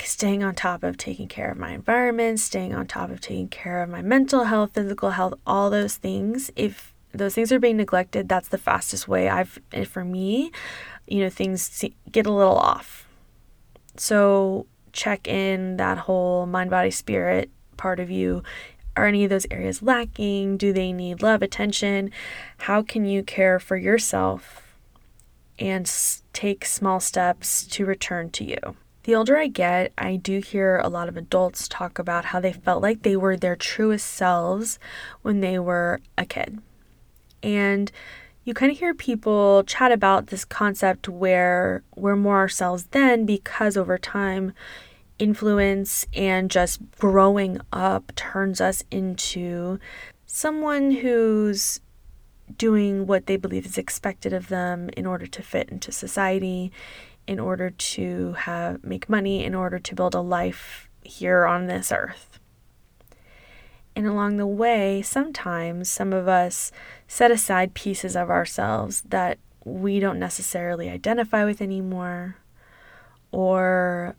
staying 0.02 0.44
on 0.44 0.54
top 0.56 0.84
of 0.84 0.98
taking 0.98 1.28
care 1.28 1.50
of 1.50 1.58
my 1.58 1.72
environment, 1.72 2.40
staying 2.40 2.74
on 2.74 2.88
top 2.88 3.10
of 3.10 3.22
taking 3.22 3.48
care 3.48 3.82
of 3.82 3.90
my 3.90 4.02
mental 4.02 4.46
health, 4.46 4.72
physical 4.74 5.12
health, 5.12 5.34
all 5.46 5.70
those 5.70 5.96
things. 5.96 6.52
If 6.56 6.94
those 7.14 7.36
things 7.36 7.52
are 7.52 7.60
being 7.60 7.78
neglected, 7.78 8.28
that's 8.28 8.50
the 8.50 8.58
fastest 8.58 9.08
way 9.08 9.30
I've 9.30 9.60
for 9.88 10.04
me, 10.04 10.52
you 11.08 11.20
know, 11.22 11.30
things 11.30 11.86
get 12.12 12.26
a 12.26 12.32
little 12.32 12.58
off 12.58 13.03
so 13.98 14.66
check 14.92 15.28
in 15.28 15.78
that 15.78 16.00
whole 16.00 16.46
mind, 16.46 16.70
body, 16.70 16.92
spirit 16.92 17.50
part 17.78 18.00
of 18.00 18.10
you. 18.10 18.44
Are 18.96 19.08
any 19.08 19.24
of 19.24 19.30
those 19.30 19.48
areas 19.50 19.82
lacking? 19.82 20.58
Do 20.58 20.72
they 20.72 20.92
need 20.94 21.24
love, 21.24 21.42
attention? 21.42 22.12
How 22.60 22.84
can 22.84 23.06
you 23.06 23.24
care 23.24 23.60
for 23.60 23.76
yourself 23.76 24.76
and 25.58 25.92
take 26.32 26.66
small 26.66 27.00
steps 27.00 27.66
to 27.68 27.86
return 27.86 28.30
to 28.32 28.44
you? 28.44 28.76
The 29.04 29.16
older 29.16 29.38
I 29.38 29.48
get, 29.48 29.92
I 29.98 30.16
do 30.16 30.40
hear 30.40 30.78
a 30.78 30.88
lot 30.88 31.10
of 31.10 31.18
adults 31.18 31.68
talk 31.68 32.00
about 32.00 32.26
how 32.26 32.40
they 32.40 32.54
felt 32.54 32.82
like 32.82 33.02
they 33.02 33.18
were 33.18 33.36
their 33.36 33.56
truest 33.56 34.08
selves 34.08 34.80
when 35.24 35.42
they 35.42 35.60
were 35.60 36.00
a 36.18 36.26
kid. 36.26 36.60
And 37.42 37.92
you 38.46 38.54
kind 38.54 38.72
of 38.72 38.78
hear 38.78 38.94
people 38.94 39.64
chat 39.64 39.92
about 39.92 40.28
this 40.28 40.44
concept 40.44 41.08
where 41.08 41.84
we're 41.96 42.16
more 42.16 42.38
ourselves 42.38 42.86
then 42.92 43.26
because 43.26 43.78
over 43.78 43.98
time, 43.98 44.54
influence 45.20 46.06
and 46.14 46.52
just 46.52 46.80
growing 47.00 47.60
up 47.72 48.12
turns 48.16 48.60
us 48.60 48.84
into 48.92 49.80
someone 50.26 50.92
who's 50.92 51.80
doing 52.58 53.08
what 53.08 53.28
they 53.28 53.38
believe 53.38 53.66
is 53.66 53.78
expected 53.78 54.34
of 54.34 54.50
them 54.50 54.90
in 54.98 55.06
order 55.06 55.26
to 55.26 55.42
fit 55.42 55.70
into 55.70 55.92
society, 55.92 56.72
in 57.28 57.40
order 57.40 57.70
to 57.70 58.34
have 58.34 58.84
make 58.84 59.08
money, 59.08 59.44
in 59.44 59.56
order 59.56 59.80
to 59.80 59.96
build 59.96 60.14
a 60.14 60.22
life 60.22 60.90
here 61.04 61.46
on 61.46 61.68
this 61.68 61.92
earth. 61.92 62.40
And 63.96 64.08
along 64.08 64.38
the 64.38 64.48
way, 64.48 65.02
sometimes 65.02 65.90
some 65.90 66.14
of 66.14 66.28
us 66.28 66.72
set 67.08 67.32
aside 67.32 67.74
pieces 67.74 68.16
of 68.16 68.30
ourselves 68.30 69.02
that 69.10 69.38
we 69.66 70.00
don't 70.00 70.20
necessarily 70.20 70.90
identify 70.90 71.46
with 71.46 71.62
anymore 71.62 72.38
or 73.32 74.16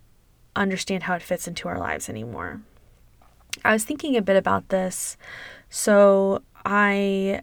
understand 0.56 1.04
how 1.04 1.14
it 1.14 1.22
fits 1.22 1.48
into 1.48 1.68
our 1.68 1.78
lives 1.78 2.08
anymore. 2.08 2.60
I 3.64 3.72
was 3.72 3.84
thinking 3.84 4.16
a 4.16 4.22
bit 4.22 4.36
about 4.36 4.68
this. 4.68 5.16
So 5.68 6.42
I 6.64 7.42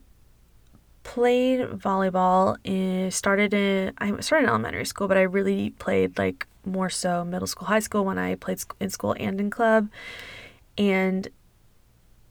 played 1.03 1.61
volleyball 1.61 2.57
and 2.63 3.13
started 3.13 3.53
in 3.53 3.93
I 3.97 4.19
started 4.19 4.45
in 4.45 4.49
elementary 4.49 4.85
school, 4.85 5.07
but 5.07 5.17
I 5.17 5.23
really 5.23 5.71
played 5.71 6.17
like 6.17 6.47
more 6.65 6.89
so 6.89 7.23
middle 7.25 7.47
school, 7.47 7.67
high 7.67 7.79
school 7.79 8.05
when 8.05 8.17
I 8.17 8.35
played 8.35 8.63
in 8.79 8.89
school 8.89 9.15
and 9.19 9.39
in 9.39 9.49
club. 9.49 9.89
And 10.77 11.27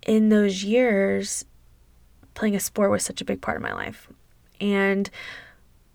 in 0.07 0.29
those 0.29 0.65
years, 0.65 1.45
playing 2.35 2.57
a 2.57 2.61
sport 2.61 2.91
was 2.91 3.05
such 3.05 3.21
a 3.21 3.25
big 3.25 3.41
part 3.41 3.57
of 3.57 3.63
my 3.63 3.73
life. 3.73 4.09
And 4.61 5.11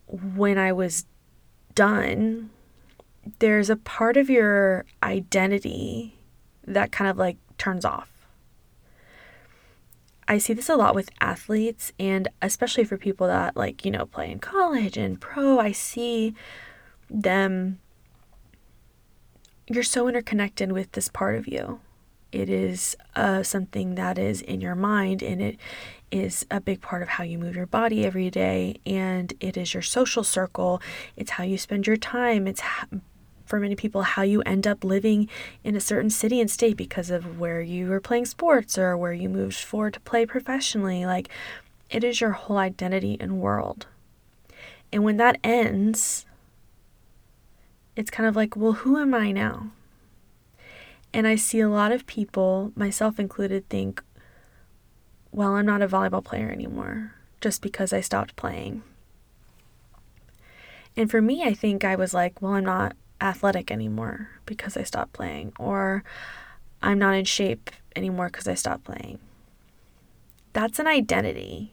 when 0.08 0.58
I 0.58 0.72
was 0.72 1.06
done, 1.74 2.50
there's 3.40 3.70
a 3.70 3.76
part 3.76 4.18
of 4.18 4.30
your 4.30 4.86
identity 5.02 6.16
that 6.66 6.92
kind 6.92 7.10
of 7.10 7.18
like 7.18 7.38
turns 7.58 7.86
off. 7.86 8.12
I 10.28 10.40
see 10.40 10.54
this 10.54 10.70
a 10.70 10.76
lot 10.76 10.96
with 10.96 11.12
athletes 11.22 11.92
and 12.00 12.28
especially 12.42 12.84
for 12.84 12.98
people 12.98 13.28
that 13.28 13.56
like, 13.56 13.86
you 13.86 13.92
know, 13.92 14.08
play 14.08 14.32
in 14.32 14.40
college 14.40 14.98
and 14.98 15.22
pro, 15.22 15.60
I 15.60 15.72
see 15.72 16.34
them 17.10 17.80
you're 19.68 19.84
so 19.84 20.08
interconnected 20.08 20.72
with 20.72 20.92
this 20.92 21.10
part 21.10 21.36
of 21.36 21.48
you. 21.48 21.80
It 22.36 22.50
is 22.50 22.98
uh, 23.16 23.44
something 23.44 23.96
that 23.96 24.18
is 24.18 24.42
in 24.42 24.60
your 24.60 24.76
mind 24.76 25.24
and 25.24 25.42
it 25.42 25.58
is 26.12 26.46
a 26.52 26.60
big 26.60 26.82
part 26.82 27.02
of 27.02 27.08
how 27.08 27.24
you 27.24 27.38
move 27.38 27.56
your 27.56 27.66
body 27.66 28.06
every 28.06 28.30
day 28.30 28.76
and 28.86 29.34
it 29.40 29.56
is 29.56 29.74
your 29.74 29.82
social 29.82 30.22
circle. 30.22 30.82
It's 31.16 31.32
how 31.32 31.46
you 31.46 31.58
spend 31.58 31.88
your 31.88 31.96
time. 31.96 32.46
It's 32.46 32.62
for 33.46 33.58
many 33.58 33.74
people 33.74 34.02
how 34.02 34.24
you 34.24 34.42
end 34.42 34.68
up 34.68 34.84
living 34.84 35.30
in 35.64 35.78
a 35.78 35.80
certain 35.80 36.10
city 36.10 36.42
and 36.42 36.52
state 36.52 36.76
because 36.76 37.10
of 37.10 37.40
where 37.40 37.62
you 37.62 37.88
were 37.88 38.02
playing 38.02 38.26
sports 38.26 38.78
or 38.78 38.98
where 38.98 39.14
you 39.14 39.30
moved 39.30 39.56
for 39.56 39.90
to 39.90 40.00
play 40.02 40.26
professionally. 40.26 41.06
Like 41.06 41.30
it 41.90 42.04
is 42.04 42.20
your 42.20 42.32
whole 42.32 42.58
identity 42.58 43.16
and 43.22 43.40
world. 43.40 43.88
And 44.92 45.06
when 45.06 45.16
that 45.18 45.38
ends, 45.42 46.26
it's 47.96 48.12
kind 48.12 48.28
of 48.28 48.36
like, 48.36 48.58
well, 48.58 48.74
who 48.74 48.98
am 48.98 49.14
I 49.14 49.32
now? 49.32 49.72
And 51.16 51.26
I 51.26 51.38
see 51.38 51.62
a 51.62 51.70
lot 51.70 51.94
of 51.94 52.06
people, 52.06 52.74
myself 52.76 53.22
included, 53.22 53.70
think, 53.70 54.04
well, 55.32 55.54
I'm 55.54 55.66
not 55.66 55.82
a 55.82 55.88
volleyball 55.88 56.22
player 56.22 56.52
anymore 56.52 57.14
just 57.40 57.62
because 57.62 57.94
I 57.94 58.02
stopped 58.02 58.36
playing. 58.36 58.84
And 60.98 61.10
for 61.10 61.22
me, 61.22 61.42
I 61.42 61.54
think 61.54 61.86
I 61.86 61.96
was 61.96 62.14
like, 62.14 62.42
well, 62.42 62.52
I'm 62.52 62.66
not 62.66 62.98
athletic 63.22 63.72
anymore 63.72 64.28
because 64.46 64.76
I 64.76 64.84
stopped 64.84 65.14
playing, 65.14 65.54
or 65.58 66.04
I'm 66.84 67.00
not 67.00 67.16
in 67.16 67.24
shape 67.24 67.70
anymore 67.96 68.28
because 68.28 68.50
I 68.50 68.56
stopped 68.56 68.84
playing. 68.84 69.20
That's 70.52 70.80
an 70.80 70.88
identity. 70.88 71.72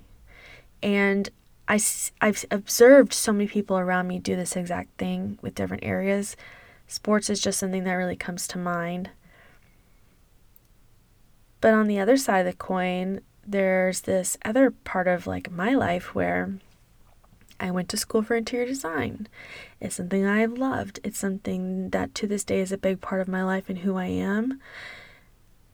And 0.84 1.30
I, 1.66 1.80
I've 2.20 2.44
observed 2.52 3.12
so 3.12 3.32
many 3.32 3.48
people 3.48 3.76
around 3.76 4.06
me 4.06 4.20
do 4.20 4.36
this 4.36 4.54
exact 4.54 4.96
thing 4.98 5.40
with 5.42 5.56
different 5.56 5.82
areas. 5.82 6.36
Sports 6.86 7.28
is 7.28 7.40
just 7.40 7.58
something 7.58 7.82
that 7.82 7.94
really 7.94 8.14
comes 8.14 8.46
to 8.46 8.58
mind. 8.58 9.10
But 11.62 11.72
on 11.74 11.86
the 11.86 12.00
other 12.00 12.18
side 12.18 12.40
of 12.40 12.52
the 12.52 12.58
coin, 12.58 13.20
there's 13.46 14.02
this 14.02 14.36
other 14.44 14.70
part 14.72 15.08
of 15.08 15.26
like 15.26 15.50
my 15.50 15.74
life 15.74 16.14
where 16.14 16.58
I 17.60 17.70
went 17.70 17.88
to 17.90 17.96
school 17.96 18.22
for 18.22 18.34
interior 18.34 18.66
design. 18.66 19.28
It's 19.80 19.94
something 19.94 20.26
I've 20.26 20.58
loved. 20.58 20.98
It's 21.04 21.18
something 21.18 21.90
that 21.90 22.16
to 22.16 22.26
this 22.26 22.42
day 22.42 22.58
is 22.58 22.72
a 22.72 22.76
big 22.76 23.00
part 23.00 23.20
of 23.20 23.28
my 23.28 23.44
life 23.44 23.68
and 23.68 23.78
who 23.78 23.96
I 23.96 24.06
am. 24.06 24.60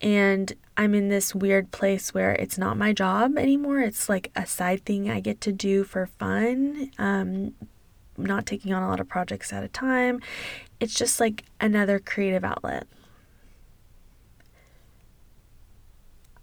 And 0.03 0.53
I'm 0.77 0.95
in 0.95 1.09
this 1.09 1.35
weird 1.35 1.71
place 1.71 2.13
where 2.13 2.33
it's 2.33 2.59
not 2.59 2.77
my 2.77 2.93
job 2.93 3.39
anymore. 3.39 3.81
It's 3.81 4.11
like 4.11 4.31
a 4.37 4.45
side 4.47 4.85
thing 4.85 5.11
I 5.11 5.21
get 5.21 5.41
to 5.41 5.53
do 5.53 5.85
for 5.85 6.05
fun. 6.07 6.91
Um, 6.99 7.55
not 8.19 8.45
taking 8.45 8.75
on 8.75 8.83
a 8.83 8.89
lot 8.89 9.01
of 9.01 9.09
projects 9.09 9.55
at 9.55 9.65
a 9.65 9.69
time. 9.69 10.21
It's 10.81 10.95
just 10.95 11.19
like 11.19 11.45
another 11.61 11.99
creative 11.99 12.45
outlet. 12.45 12.87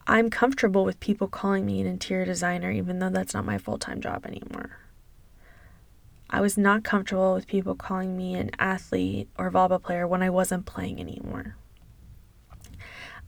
I'm 0.07 0.29
comfortable 0.29 0.85
with 0.85 0.99
people 0.99 1.27
calling 1.27 1.65
me 1.65 1.81
an 1.81 1.87
interior 1.87 2.25
designer, 2.25 2.71
even 2.71 2.99
though 2.99 3.09
that's 3.09 3.33
not 3.33 3.45
my 3.45 3.57
full 3.57 3.77
time 3.77 4.01
job 4.01 4.25
anymore. 4.25 4.77
I 6.29 6.41
was 6.41 6.57
not 6.57 6.83
comfortable 6.83 7.33
with 7.33 7.47
people 7.47 7.75
calling 7.75 8.17
me 8.17 8.35
an 8.35 8.51
athlete 8.59 9.29
or 9.37 9.51
volleyball 9.51 9.81
player 9.81 10.07
when 10.07 10.21
I 10.21 10.29
wasn't 10.29 10.65
playing 10.65 10.99
anymore. 10.99 11.55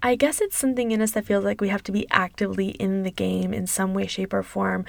I 0.02 0.16
guess 0.16 0.42
it's 0.42 0.58
something 0.58 0.92
in 0.92 1.02
us 1.02 1.12
that 1.12 1.26
feels 1.26 1.44
like 1.44 1.62
we 1.62 1.70
have 1.70 1.84
to 1.84 1.92
be 1.92 2.08
actively 2.12 2.70
in 2.70 3.04
the 3.04 3.12
game 3.12 3.54
in 3.54 3.66
some 3.66 3.94
way, 3.94 4.06
shape, 4.06 4.34
or 4.34 4.44
form 4.44 4.86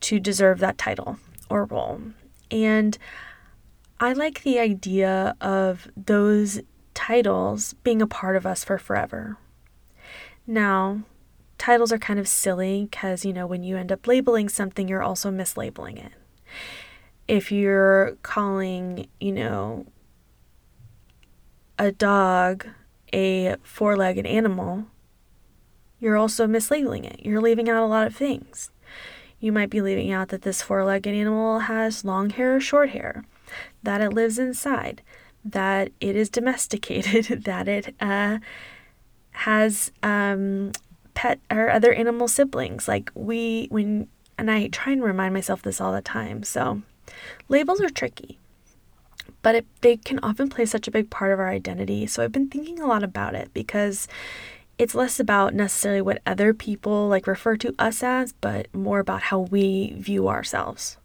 to 0.00 0.18
deserve 0.18 0.58
that 0.60 0.78
title 0.78 1.18
or 1.50 1.64
role. 1.64 2.00
And 2.50 2.96
I 4.00 4.12
like 4.12 4.42
the 4.42 4.58
idea 4.58 5.34
of 5.40 5.88
those 5.96 6.60
titles 6.94 7.74
being 7.82 8.00
a 8.00 8.06
part 8.06 8.36
of 8.36 8.46
us 8.46 8.64
for 8.64 8.78
forever. 8.78 9.36
Now, 10.46 11.02
titles 11.58 11.92
are 11.92 11.98
kind 11.98 12.18
of 12.18 12.28
silly 12.28 12.88
because, 12.90 13.24
you 13.24 13.32
know, 13.32 13.46
when 13.46 13.62
you 13.62 13.76
end 13.76 13.92
up 13.92 14.06
labeling 14.06 14.48
something, 14.48 14.88
you're 14.88 15.02
also 15.02 15.30
mislabeling 15.30 16.04
it 16.04 16.12
if 17.28 17.50
you're 17.50 18.16
calling, 18.22 19.08
you 19.20 19.32
know, 19.32 19.86
a 21.78 21.92
dog 21.92 22.66
a 23.12 23.56
four 23.62 23.96
legged 23.96 24.26
animal, 24.26 24.86
you're 26.00 26.16
also 26.16 26.46
mislabeling 26.46 27.04
it. 27.04 27.20
You're 27.24 27.40
leaving 27.40 27.68
out 27.68 27.82
a 27.82 27.86
lot 27.86 28.06
of 28.06 28.16
things. 28.16 28.70
You 29.40 29.52
might 29.52 29.70
be 29.70 29.80
leaving 29.80 30.10
out 30.10 30.28
that 30.28 30.42
this 30.42 30.62
four 30.62 30.84
legged 30.84 31.14
animal 31.14 31.60
has 31.60 32.04
long 32.04 32.30
hair 32.30 32.56
or 32.56 32.60
short 32.60 32.90
hair, 32.90 33.24
that 33.82 34.00
it 34.00 34.12
lives 34.12 34.38
inside, 34.38 35.02
that 35.44 35.92
it 36.00 36.16
is 36.16 36.28
domesticated, 36.28 37.44
that 37.44 37.68
it 37.68 37.94
uh, 38.00 38.38
has 39.30 39.92
um, 40.02 40.72
pet 41.16 41.40
or 41.50 41.68
other 41.70 41.92
animal 41.92 42.28
siblings. 42.28 42.86
Like 42.86 43.10
we, 43.14 43.66
when, 43.70 44.06
and 44.38 44.50
I 44.50 44.68
try 44.68 44.92
and 44.92 45.02
remind 45.02 45.34
myself 45.34 45.62
this 45.62 45.80
all 45.80 45.92
the 45.92 46.00
time. 46.00 46.44
So, 46.44 46.82
Labels 47.48 47.80
are 47.80 47.90
tricky, 47.90 48.38
but 49.42 49.54
it, 49.54 49.66
they 49.80 49.96
can 49.96 50.18
often 50.22 50.48
play 50.48 50.66
such 50.66 50.88
a 50.88 50.90
big 50.90 51.10
part 51.10 51.32
of 51.32 51.40
our 51.40 51.48
identity. 51.48 52.06
So 52.06 52.22
I've 52.22 52.32
been 52.32 52.48
thinking 52.48 52.80
a 52.80 52.86
lot 52.86 53.02
about 53.02 53.34
it 53.34 53.52
because 53.54 54.08
it's 54.78 54.94
less 54.94 55.18
about 55.18 55.54
necessarily 55.54 56.02
what 56.02 56.22
other 56.26 56.52
people 56.52 57.08
like 57.08 57.26
refer 57.26 57.56
to 57.58 57.74
us 57.78 58.02
as, 58.02 58.32
but 58.32 58.72
more 58.74 58.98
about 58.98 59.22
how 59.22 59.40
we 59.40 59.94
view 59.96 60.28
ourselves, 60.28 60.96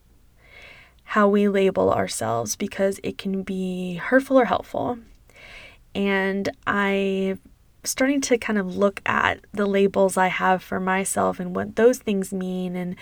how 1.04 1.28
we 1.28 1.48
label 1.48 1.94
ourselves, 1.94 2.56
because 2.56 3.00
it 3.04 3.18
can 3.18 3.44
be 3.44 3.96
hurtful 3.96 4.40
or 4.40 4.46
helpful. 4.46 4.98
And 5.94 6.50
I 6.66 7.38
starting 7.84 8.22
to 8.22 8.38
kind 8.38 8.60
of 8.60 8.76
look 8.78 9.02
at 9.06 9.40
the 9.54 9.66
labels 9.66 10.18
I 10.18 10.28
have 10.28 10.62
for 10.62 10.80
myself 10.80 11.40
and 11.40 11.56
what 11.56 11.76
those 11.76 12.00
things 12.00 12.34
mean, 12.34 12.76
and 12.76 12.96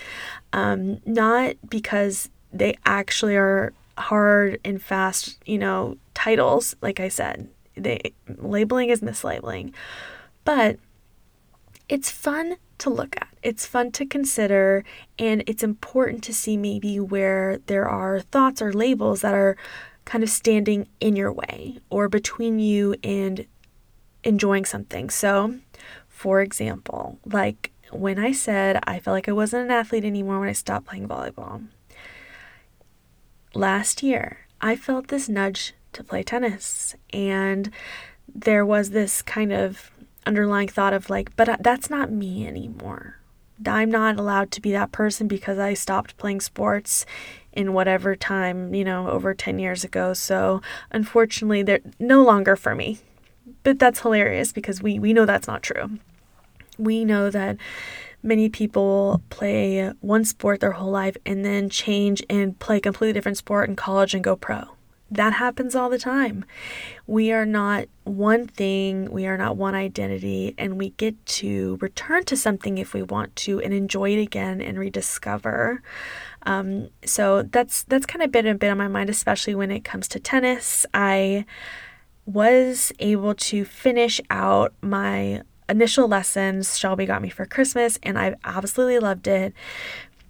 um, 0.53 1.01
not 1.05 1.55
because 1.69 2.29
they 2.51 2.77
actually 2.85 3.35
are 3.35 3.73
hard 3.97 4.59
and 4.63 4.81
fast, 4.81 5.37
you 5.45 5.57
know, 5.57 5.97
titles, 6.13 6.75
like 6.81 6.99
I 6.99 7.09
said. 7.09 7.49
They 7.75 8.13
labeling 8.37 8.89
is 8.89 9.01
mislabeling. 9.01 9.73
But 10.43 10.79
it's 11.87 12.09
fun 12.09 12.57
to 12.79 12.89
look 12.89 13.15
at. 13.17 13.27
It's 13.43 13.65
fun 13.65 13.91
to 13.93 14.05
consider 14.05 14.83
and 15.17 15.43
it's 15.47 15.63
important 15.63 16.23
to 16.25 16.33
see 16.33 16.57
maybe 16.57 16.99
where 16.99 17.59
there 17.65 17.87
are 17.87 18.21
thoughts 18.21 18.61
or 18.61 18.73
labels 18.73 19.21
that 19.21 19.33
are 19.33 19.57
kind 20.05 20.23
of 20.23 20.29
standing 20.29 20.87
in 20.99 21.15
your 21.15 21.31
way 21.31 21.77
or 21.89 22.09
between 22.09 22.59
you 22.59 22.95
and 23.03 23.45
enjoying 24.23 24.65
something. 24.65 25.09
So, 25.09 25.55
for 26.07 26.41
example, 26.41 27.19
like 27.25 27.71
when 27.91 28.19
I 28.19 28.31
said 28.31 28.79
I 28.83 28.99
felt 28.99 29.15
like 29.15 29.29
I 29.29 29.33
wasn't 29.33 29.65
an 29.65 29.71
athlete 29.71 30.05
anymore 30.05 30.39
when 30.39 30.49
I 30.49 30.53
stopped 30.53 30.87
playing 30.87 31.07
volleyball 31.07 31.63
last 33.53 34.03
year, 34.03 34.47
I 34.61 34.75
felt 34.75 35.07
this 35.07 35.29
nudge 35.29 35.73
to 35.93 36.03
play 36.03 36.23
tennis. 36.23 36.95
And 37.11 37.71
there 38.33 38.65
was 38.65 38.91
this 38.91 39.21
kind 39.21 39.51
of 39.51 39.91
underlying 40.25 40.67
thought 40.67 40.93
of 40.93 41.09
like, 41.09 41.35
but 41.35 41.49
uh, 41.49 41.57
that's 41.59 41.89
not 41.89 42.11
me 42.11 42.47
anymore. 42.47 43.15
I'm 43.65 43.91
not 43.91 44.17
allowed 44.17 44.51
to 44.51 44.61
be 44.61 44.71
that 44.71 44.91
person 44.91 45.27
because 45.27 45.57
I 45.57 45.73
stopped 45.73 46.17
playing 46.17 46.39
sports 46.41 47.05
in 47.51 47.73
whatever 47.73 48.15
time, 48.15 48.73
you 48.73 48.85
know, 48.85 49.09
over 49.09 49.33
10 49.33 49.59
years 49.59 49.83
ago. 49.83 50.13
So 50.13 50.61
unfortunately, 50.91 51.63
they're 51.63 51.81
no 51.99 52.23
longer 52.23 52.55
for 52.55 52.73
me. 52.73 52.99
But 53.63 53.79
that's 53.79 54.01
hilarious 54.01 54.51
because 54.51 54.81
we, 54.81 54.99
we 54.99 55.13
know 55.13 55.25
that's 55.25 55.47
not 55.47 55.63
true. 55.63 55.99
We 56.77 57.05
know 57.05 57.29
that 57.29 57.57
many 58.23 58.49
people 58.49 59.21
play 59.29 59.91
one 60.01 60.25
sport 60.25 60.59
their 60.59 60.73
whole 60.73 60.91
life 60.91 61.17
and 61.25 61.45
then 61.45 61.69
change 61.69 62.23
and 62.29 62.57
play 62.59 62.77
a 62.77 62.81
completely 62.81 63.13
different 63.13 63.37
sport 63.37 63.69
in 63.69 63.75
college 63.75 64.13
and 64.13 64.23
go 64.23 64.35
pro. 64.35 64.75
That 65.11 65.33
happens 65.33 65.73
all 65.73 65.89
the 65.89 65.97
time. 65.97 66.45
We 67.07 67.31
are 67.31 67.45
not 67.45 67.87
one 68.03 68.45
thing, 68.45 69.09
we 69.09 69.25
are 69.25 69.37
not 69.37 69.57
one 69.57 69.73
identity, 69.73 70.53
and 70.55 70.77
we 70.77 70.91
get 70.91 71.25
to 71.25 71.79
return 71.81 72.25
to 72.25 72.37
something 72.37 72.77
if 72.77 72.93
we 72.93 73.01
want 73.01 73.35
to 73.37 73.59
and 73.59 73.73
enjoy 73.73 74.11
it 74.11 74.21
again 74.21 74.61
and 74.61 74.77
rediscover. 74.77 75.81
Um, 76.43 76.89
so 77.03 77.41
that's 77.41 77.83
that's 77.83 78.05
kind 78.05 78.21
of 78.21 78.31
been 78.31 78.45
a 78.45 78.53
bit 78.53 78.69
on 78.69 78.77
my 78.77 78.87
mind, 78.87 79.09
especially 79.09 79.55
when 79.55 79.71
it 79.71 79.83
comes 79.83 80.07
to 80.09 80.19
tennis. 80.19 80.85
I 80.93 81.45
was 82.31 82.91
able 82.99 83.33
to 83.35 83.65
finish 83.65 84.21
out 84.29 84.73
my 84.81 85.41
initial 85.67 86.07
lessons 86.07 86.77
Shelby 86.77 87.05
got 87.05 87.21
me 87.21 87.29
for 87.29 87.45
Christmas, 87.45 87.99
and 88.03 88.17
I've 88.17 88.35
absolutely 88.43 88.99
loved 88.99 89.27
it 89.27 89.53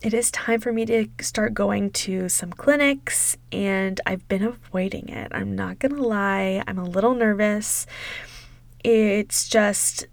it 0.01 0.13
is 0.13 0.31
time 0.31 0.61
for 0.61 0.71
me 0.71 0.85
to 0.85 1.07
start 1.19 1.53
going 1.53 1.91
to 1.91 2.29
some 2.29 2.51
clinics, 2.51 3.35
and 3.51 3.99
I've 4.05 4.27
been 4.29 4.43
avoiding 4.43 5.09
it. 5.09 5.31
I'm 5.31 5.55
not 5.55 5.79
gonna 5.79 6.01
lie, 6.01 6.63
I'm 6.67 6.77
a 6.77 6.85
little 6.85 7.13
nervous. 7.13 7.85
It's 8.81 9.49
just, 9.49 10.07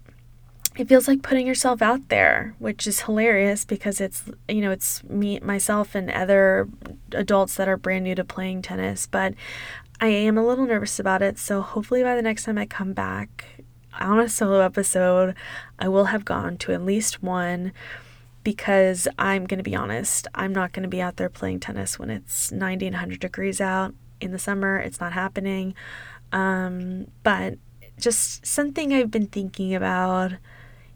it 0.75 0.89
feels 0.89 1.07
like 1.07 1.21
putting 1.21 1.47
yourself 1.47 1.81
out 1.81 2.09
there, 2.09 2.53
which 2.59 2.85
is 2.85 3.01
hilarious 3.01 3.63
because 3.63 4.01
it's, 4.01 4.23
you 4.49 4.59
know, 4.59 4.71
it's 4.71 5.05
me, 5.05 5.39
myself, 5.39 5.95
and 5.95 6.11
other 6.11 6.67
adults 7.13 7.55
that 7.55 7.69
are 7.69 7.77
brand 7.77 8.03
new 8.03 8.15
to 8.15 8.25
playing 8.25 8.63
tennis. 8.63 9.07
But 9.07 9.35
I 9.99 10.07
am 10.07 10.37
a 10.37 10.45
little 10.45 10.65
nervous 10.65 10.99
about 10.99 11.21
it. 11.21 11.39
So 11.39 11.61
hopefully 11.61 12.03
by 12.03 12.15
the 12.15 12.21
next 12.21 12.43
time 12.43 12.57
I 12.57 12.65
come 12.65 12.93
back 12.93 13.63
on 13.99 14.19
a 14.19 14.29
solo 14.29 14.59
episode, 14.59 15.35
I 15.79 15.87
will 15.87 16.05
have 16.05 16.23
gone 16.23 16.57
to 16.57 16.73
at 16.73 16.85
least 16.85 17.23
one 17.23 17.71
because 18.43 19.07
I'm 19.17 19.45
going 19.45 19.57
to 19.57 19.63
be 19.63 19.75
honest, 19.75 20.27
I'm 20.35 20.53
not 20.53 20.71
going 20.71 20.83
to 20.83 20.89
be 20.89 21.01
out 21.01 21.17
there 21.17 21.29
playing 21.29 21.59
tennis 21.59 21.97
when 21.97 22.09
it's 22.09 22.51
90 22.51 22.87
and 22.87 22.93
100 22.93 23.19
degrees 23.19 23.59
out 23.59 23.93
in 24.21 24.31
the 24.31 24.39
summer. 24.39 24.77
It's 24.77 24.99
not 24.99 25.13
happening. 25.13 25.73
Um, 26.31 27.07
but 27.23 27.55
just 27.99 28.45
something 28.45 28.93
I've 28.93 29.11
been 29.11 29.27
thinking 29.27 29.73
about 29.73 30.33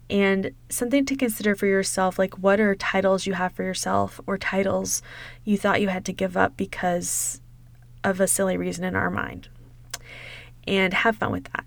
and 0.08 0.52
something 0.68 1.04
to 1.06 1.16
consider 1.16 1.54
for 1.54 1.66
yourself 1.66 2.18
like 2.18 2.38
what 2.38 2.60
are 2.60 2.74
titles 2.74 3.26
you 3.26 3.32
have 3.34 3.52
for 3.52 3.64
yourself 3.64 4.20
or 4.26 4.38
titles 4.38 5.02
you 5.44 5.56
thought 5.58 5.80
you 5.80 5.88
had 5.88 6.04
to 6.04 6.12
give 6.12 6.36
up 6.36 6.56
because 6.56 7.40
of 8.04 8.20
a 8.20 8.26
silly 8.26 8.56
reason 8.56 8.84
in 8.84 8.96
our 8.96 9.10
mind 9.10 9.48
and 10.66 10.94
have 10.94 11.16
fun 11.16 11.32
with 11.32 11.44
that 11.52 11.64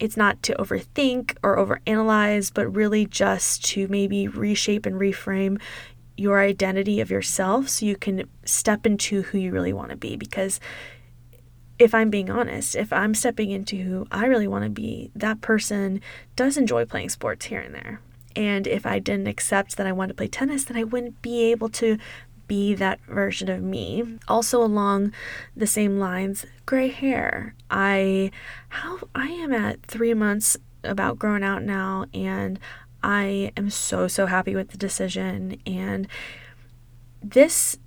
it's 0.00 0.16
not 0.16 0.42
to 0.44 0.54
overthink 0.54 1.36
or 1.42 1.56
overanalyze, 1.56 2.52
but 2.52 2.68
really 2.74 3.06
just 3.06 3.64
to 3.64 3.88
maybe 3.88 4.28
reshape 4.28 4.86
and 4.86 4.96
reframe 4.96 5.60
your 6.16 6.40
identity 6.40 7.00
of 7.00 7.10
yourself 7.10 7.68
so 7.68 7.86
you 7.86 7.96
can 7.96 8.28
step 8.44 8.86
into 8.86 9.22
who 9.22 9.38
you 9.38 9.52
really 9.52 9.72
want 9.72 9.90
to 9.90 9.96
be. 9.96 10.16
Because 10.16 10.60
if 11.78 11.94
I'm 11.94 12.10
being 12.10 12.30
honest, 12.30 12.74
if 12.74 12.92
I'm 12.92 13.14
stepping 13.14 13.50
into 13.50 13.76
who 13.76 14.06
I 14.10 14.26
really 14.26 14.48
want 14.48 14.64
to 14.64 14.70
be, 14.70 15.10
that 15.14 15.40
person 15.40 16.00
does 16.34 16.56
enjoy 16.56 16.84
playing 16.84 17.10
sports 17.10 17.46
here 17.46 17.60
and 17.60 17.74
there. 17.74 18.00
And 18.34 18.66
if 18.66 18.84
I 18.84 18.98
didn't 18.98 19.26
accept 19.26 19.76
that 19.76 19.86
I 19.86 19.92
wanted 19.92 20.08
to 20.08 20.14
play 20.14 20.28
tennis, 20.28 20.64
then 20.64 20.76
I 20.76 20.84
wouldn't 20.84 21.22
be 21.22 21.50
able 21.50 21.68
to 21.70 21.98
be 22.48 22.74
that 22.74 23.00
version 23.02 23.48
of 23.48 23.62
me. 23.62 24.18
Also 24.26 24.62
along 24.62 25.12
the 25.56 25.66
same 25.66 25.98
lines, 25.98 26.44
gray 26.66 26.88
hair. 26.88 27.54
I 27.70 28.30
how 28.68 28.98
I 29.14 29.28
am 29.28 29.52
at 29.52 29.82
3 29.82 30.14
months 30.14 30.56
about 30.82 31.18
growing 31.18 31.44
out 31.44 31.62
now 31.62 32.06
and 32.12 32.58
I 33.02 33.52
am 33.56 33.70
so 33.70 34.08
so 34.08 34.26
happy 34.26 34.54
with 34.56 34.70
the 34.70 34.78
decision 34.78 35.60
and 35.66 36.08
this 37.22 37.78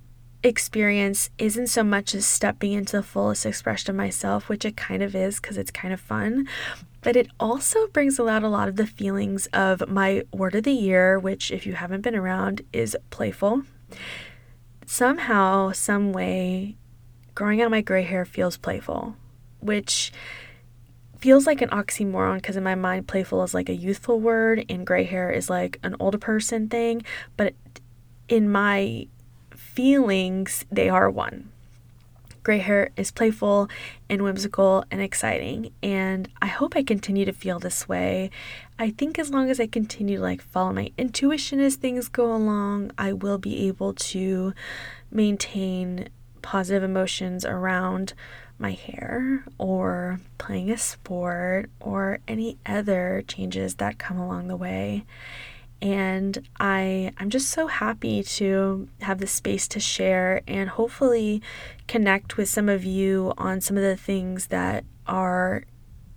experience 0.44 1.30
isn't 1.38 1.68
so 1.68 1.84
much 1.84 2.14
as 2.14 2.26
stepping 2.26 2.72
into 2.72 2.96
the 2.96 3.02
fullest 3.02 3.46
expression 3.46 3.90
of 3.90 3.96
myself, 3.96 4.48
which 4.48 4.64
it 4.64 4.76
kind 4.76 5.02
of 5.02 5.14
is 5.14 5.38
because 5.38 5.56
it's 5.56 5.70
kind 5.70 5.94
of 5.94 6.00
fun, 6.00 6.48
but 7.00 7.14
it 7.16 7.28
also 7.38 7.86
brings 7.88 8.18
out 8.18 8.42
a 8.42 8.48
lot 8.48 8.68
of 8.68 8.76
the 8.76 8.86
feelings 8.86 9.46
of 9.52 9.88
my 9.88 10.22
word 10.32 10.54
of 10.54 10.64
the 10.64 10.72
year, 10.72 11.18
which, 11.18 11.50
if 11.50 11.64
you 11.66 11.74
haven't 11.74 12.00
been 12.00 12.16
around, 12.16 12.62
is 12.72 12.96
playful 13.10 13.62
somehow, 14.92 15.72
some 15.72 16.12
way, 16.12 16.76
growing 17.34 17.62
out 17.62 17.70
my 17.70 17.80
gray 17.80 18.02
hair 18.02 18.26
feels 18.26 18.58
playful, 18.58 19.16
which 19.60 20.12
feels 21.18 21.46
like 21.46 21.62
an 21.62 21.70
oxymoron 21.70 22.36
because 22.36 22.58
in 22.58 22.62
my 22.62 22.74
mind, 22.74 23.08
playful 23.08 23.42
is 23.42 23.54
like 23.54 23.70
a 23.70 23.74
youthful 23.74 24.20
word 24.20 24.66
and 24.68 24.86
gray 24.86 25.04
hair 25.04 25.30
is 25.30 25.48
like 25.48 25.78
an 25.82 25.96
older 25.98 26.18
person 26.18 26.68
thing. 26.68 27.02
But 27.38 27.54
in 28.28 28.52
my 28.52 29.06
feelings, 29.56 30.66
they 30.70 30.90
are 30.90 31.08
one. 31.08 31.51
Gray 32.42 32.58
hair 32.58 32.90
is 32.96 33.12
playful 33.12 33.68
and 34.10 34.22
whimsical 34.22 34.84
and 34.90 35.00
exciting, 35.00 35.72
and 35.82 36.28
I 36.40 36.46
hope 36.46 36.74
I 36.74 36.82
continue 36.82 37.24
to 37.24 37.32
feel 37.32 37.58
this 37.58 37.88
way. 37.88 38.30
I 38.78 38.90
think 38.90 39.18
as 39.18 39.30
long 39.30 39.48
as 39.48 39.60
I 39.60 39.66
continue 39.66 40.16
to 40.16 40.22
like 40.22 40.42
follow 40.42 40.72
my 40.72 40.90
intuition 40.98 41.60
as 41.60 41.76
things 41.76 42.08
go 42.08 42.34
along, 42.34 42.90
I 42.98 43.12
will 43.12 43.38
be 43.38 43.68
able 43.68 43.94
to 43.94 44.54
maintain 45.10 46.08
positive 46.42 46.82
emotions 46.82 47.44
around 47.44 48.14
my 48.58 48.72
hair 48.72 49.44
or 49.58 50.20
playing 50.38 50.70
a 50.70 50.78
sport 50.78 51.70
or 51.80 52.18
any 52.26 52.58
other 52.66 53.22
changes 53.28 53.76
that 53.76 53.98
come 53.98 54.18
along 54.18 54.48
the 54.48 54.56
way 54.56 55.04
and 55.82 56.48
I 56.60 57.12
I'm 57.18 57.28
just 57.28 57.50
so 57.50 57.66
happy 57.66 58.22
to 58.22 58.88
have 59.00 59.18
the 59.18 59.26
space 59.26 59.66
to 59.68 59.80
share 59.80 60.42
and 60.46 60.70
hopefully 60.70 61.42
connect 61.88 62.36
with 62.36 62.48
some 62.48 62.68
of 62.68 62.84
you 62.84 63.34
on 63.36 63.60
some 63.60 63.76
of 63.76 63.82
the 63.82 63.96
things 63.96 64.46
that 64.46 64.84
are 65.08 65.64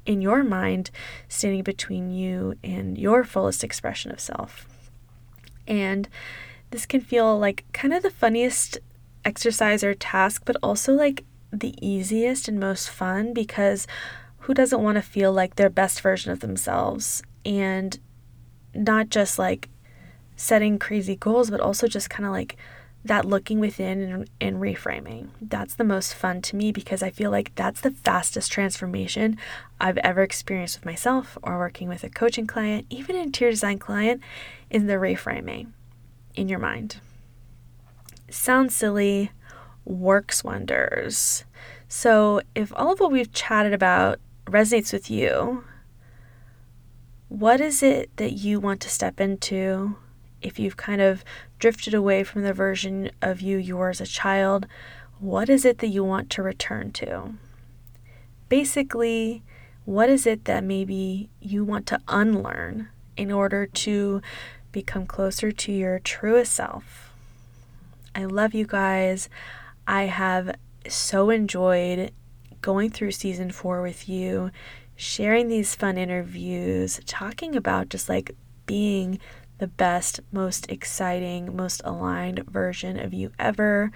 in 0.05 0.21
your 0.21 0.43
mind 0.43 0.91
standing 1.27 1.63
between 1.63 2.11
you 2.11 2.55
and 2.63 2.95
your 2.95 3.23
fullest 3.23 3.63
expression 3.63 4.11
of 4.11 4.19
self. 4.19 4.67
And 5.67 6.07
this 6.69 6.85
can 6.85 7.01
feel 7.01 7.39
like 7.39 7.65
kind 7.73 7.91
of 7.91 8.03
the 8.03 8.11
funniest 8.11 8.77
exercise 9.25 9.83
or 9.83 9.95
task, 9.95 10.43
but 10.45 10.57
also 10.61 10.93
like 10.93 11.23
the 11.51 11.73
easiest 11.81 12.47
and 12.47 12.59
most 12.59 12.87
fun 12.87 13.33
because 13.33 13.87
who 14.39 14.53
doesn't 14.53 14.83
want 14.83 14.97
to 14.97 15.01
feel 15.01 15.33
like 15.33 15.55
their 15.55 15.71
best 15.71 16.01
version 16.01 16.31
of 16.31 16.41
themselves? 16.41 17.23
And 17.43 17.97
not 18.75 19.09
just 19.09 19.39
like 19.39 19.69
setting 20.35 20.77
crazy 20.77 21.15
goals, 21.15 21.49
but 21.49 21.59
also 21.59 21.87
just 21.87 22.09
kind 22.09 22.25
of 22.25 22.31
like 22.31 22.57
that 23.05 23.25
looking 23.25 23.59
within 23.59 24.01
and, 24.01 24.29
and, 24.41 24.57
reframing. 24.57 25.29
That's 25.39 25.75
the 25.75 25.83
most 25.83 26.15
fun 26.15 26.41
to 26.41 26.55
me 26.55 26.71
because 26.71 27.03
I 27.03 27.11
feel 27.11 27.29
like 27.29 27.53
that's 27.53 27.81
the 27.81 27.91
fastest 27.91 28.51
transformation 28.51 29.37
I've 29.79 29.99
ever 29.99 30.23
experienced 30.23 30.79
with 30.79 30.85
myself 30.85 31.37
or 31.43 31.59
working 31.59 31.87
with 31.87 32.03
a 32.03 32.09
coaching 32.09 32.47
client, 32.47 32.87
even 32.89 33.15
an 33.15 33.21
interior 33.21 33.51
design 33.51 33.77
client, 33.77 34.21
in 34.71 34.87
the 34.87 34.95
reframing 34.95 35.67
in 36.35 36.49
your 36.49 36.57
mind. 36.57 36.97
Sounds 38.31 38.75
silly, 38.75 39.31
works 39.85 40.43
wonders. 40.43 41.45
So, 41.87 42.41
if 42.55 42.73
all 42.75 42.91
of 42.91 42.99
what 42.99 43.11
we've 43.11 43.31
chatted 43.31 43.73
about 43.73 44.19
resonates 44.47 44.91
with 44.91 45.11
you, 45.11 45.63
what 47.29 47.59
is 47.59 47.81
it 47.81 48.09
that 48.17 48.33
you 48.33 48.59
want 48.59 48.81
to 48.81 48.89
step 48.89 49.19
into 49.19 49.95
if 50.41 50.59
you've 50.59 50.77
kind 50.77 51.01
of 51.01 51.23
drifted 51.57 51.93
away 51.93 52.23
from 52.23 52.43
the 52.43 52.53
version 52.53 53.09
of 53.21 53.41
you 53.41 53.57
you 53.57 53.77
were 53.77 53.89
as 53.89 54.01
a 54.01 54.05
child? 54.05 54.67
What 55.19 55.49
is 55.49 55.65
it 55.65 55.79
that 55.79 55.87
you 55.87 56.03
want 56.03 56.29
to 56.31 56.43
return 56.43 56.91
to? 56.93 57.33
Basically, 58.47 59.41
what 59.85 60.09
is 60.09 60.27
it 60.27 60.45
that 60.45 60.63
maybe 60.63 61.29
you 61.39 61.63
want 61.63 61.87
to 61.87 62.01
unlearn 62.07 62.89
in 63.17 63.31
order 63.31 63.65
to 63.65 64.21
become 64.71 65.05
closer 65.05 65.51
to 65.51 65.71
your 65.71 65.99
truest 65.99 66.53
self? 66.53 67.11
I 68.13 68.25
love 68.25 68.53
you 68.53 68.65
guys. 68.65 69.29
I 69.87 70.03
have 70.03 70.55
so 70.87 71.29
enjoyed 71.29 72.11
going 72.61 72.89
through 72.89 73.11
season 73.11 73.51
four 73.51 73.81
with 73.81 74.09
you, 74.09 74.51
sharing 74.95 75.47
these 75.47 75.75
fun 75.75 75.97
interviews, 75.97 76.99
talking 77.05 77.55
about 77.55 77.89
just 77.89 78.09
like 78.09 78.35
being 78.65 79.19
the 79.57 79.67
best, 79.67 80.19
most 80.31 80.69
exciting, 80.69 81.55
most 81.55 81.81
aligned 81.85 82.45
version 82.45 82.99
of 82.99 83.13
you 83.13 83.31
ever. 83.39 83.91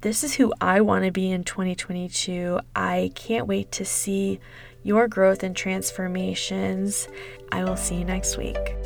This 0.00 0.22
is 0.22 0.34
who 0.34 0.52
I 0.60 0.80
want 0.80 1.04
to 1.04 1.10
be 1.10 1.30
in 1.30 1.44
2022. 1.44 2.60
I 2.74 3.10
can't 3.14 3.46
wait 3.46 3.72
to 3.72 3.84
see 3.84 4.40
your 4.82 5.08
growth 5.08 5.42
and 5.42 5.56
transformations. 5.56 7.08
I 7.50 7.64
will 7.64 7.76
see 7.76 7.96
you 7.96 8.04
next 8.04 8.36
week. 8.36 8.85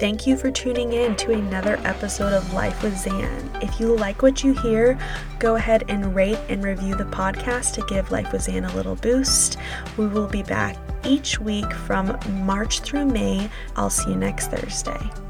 Thank 0.00 0.26
you 0.26 0.34
for 0.34 0.50
tuning 0.50 0.94
in 0.94 1.14
to 1.16 1.32
another 1.32 1.78
episode 1.84 2.32
of 2.32 2.54
Life 2.54 2.82
with 2.82 2.96
Zan. 2.96 3.50
If 3.60 3.78
you 3.78 3.94
like 3.94 4.22
what 4.22 4.42
you 4.42 4.54
hear, 4.54 4.98
go 5.38 5.56
ahead 5.56 5.84
and 5.88 6.14
rate 6.14 6.38
and 6.48 6.64
review 6.64 6.94
the 6.94 7.04
podcast 7.04 7.74
to 7.74 7.84
give 7.86 8.10
Life 8.10 8.32
with 8.32 8.40
Zan 8.40 8.64
a 8.64 8.74
little 8.74 8.96
boost. 8.96 9.58
We 9.98 10.06
will 10.06 10.26
be 10.26 10.42
back 10.42 10.78
each 11.04 11.38
week 11.38 11.70
from 11.70 12.18
March 12.46 12.80
through 12.80 13.04
May. 13.04 13.50
I'll 13.76 13.90
see 13.90 14.08
you 14.08 14.16
next 14.16 14.46
Thursday. 14.46 15.29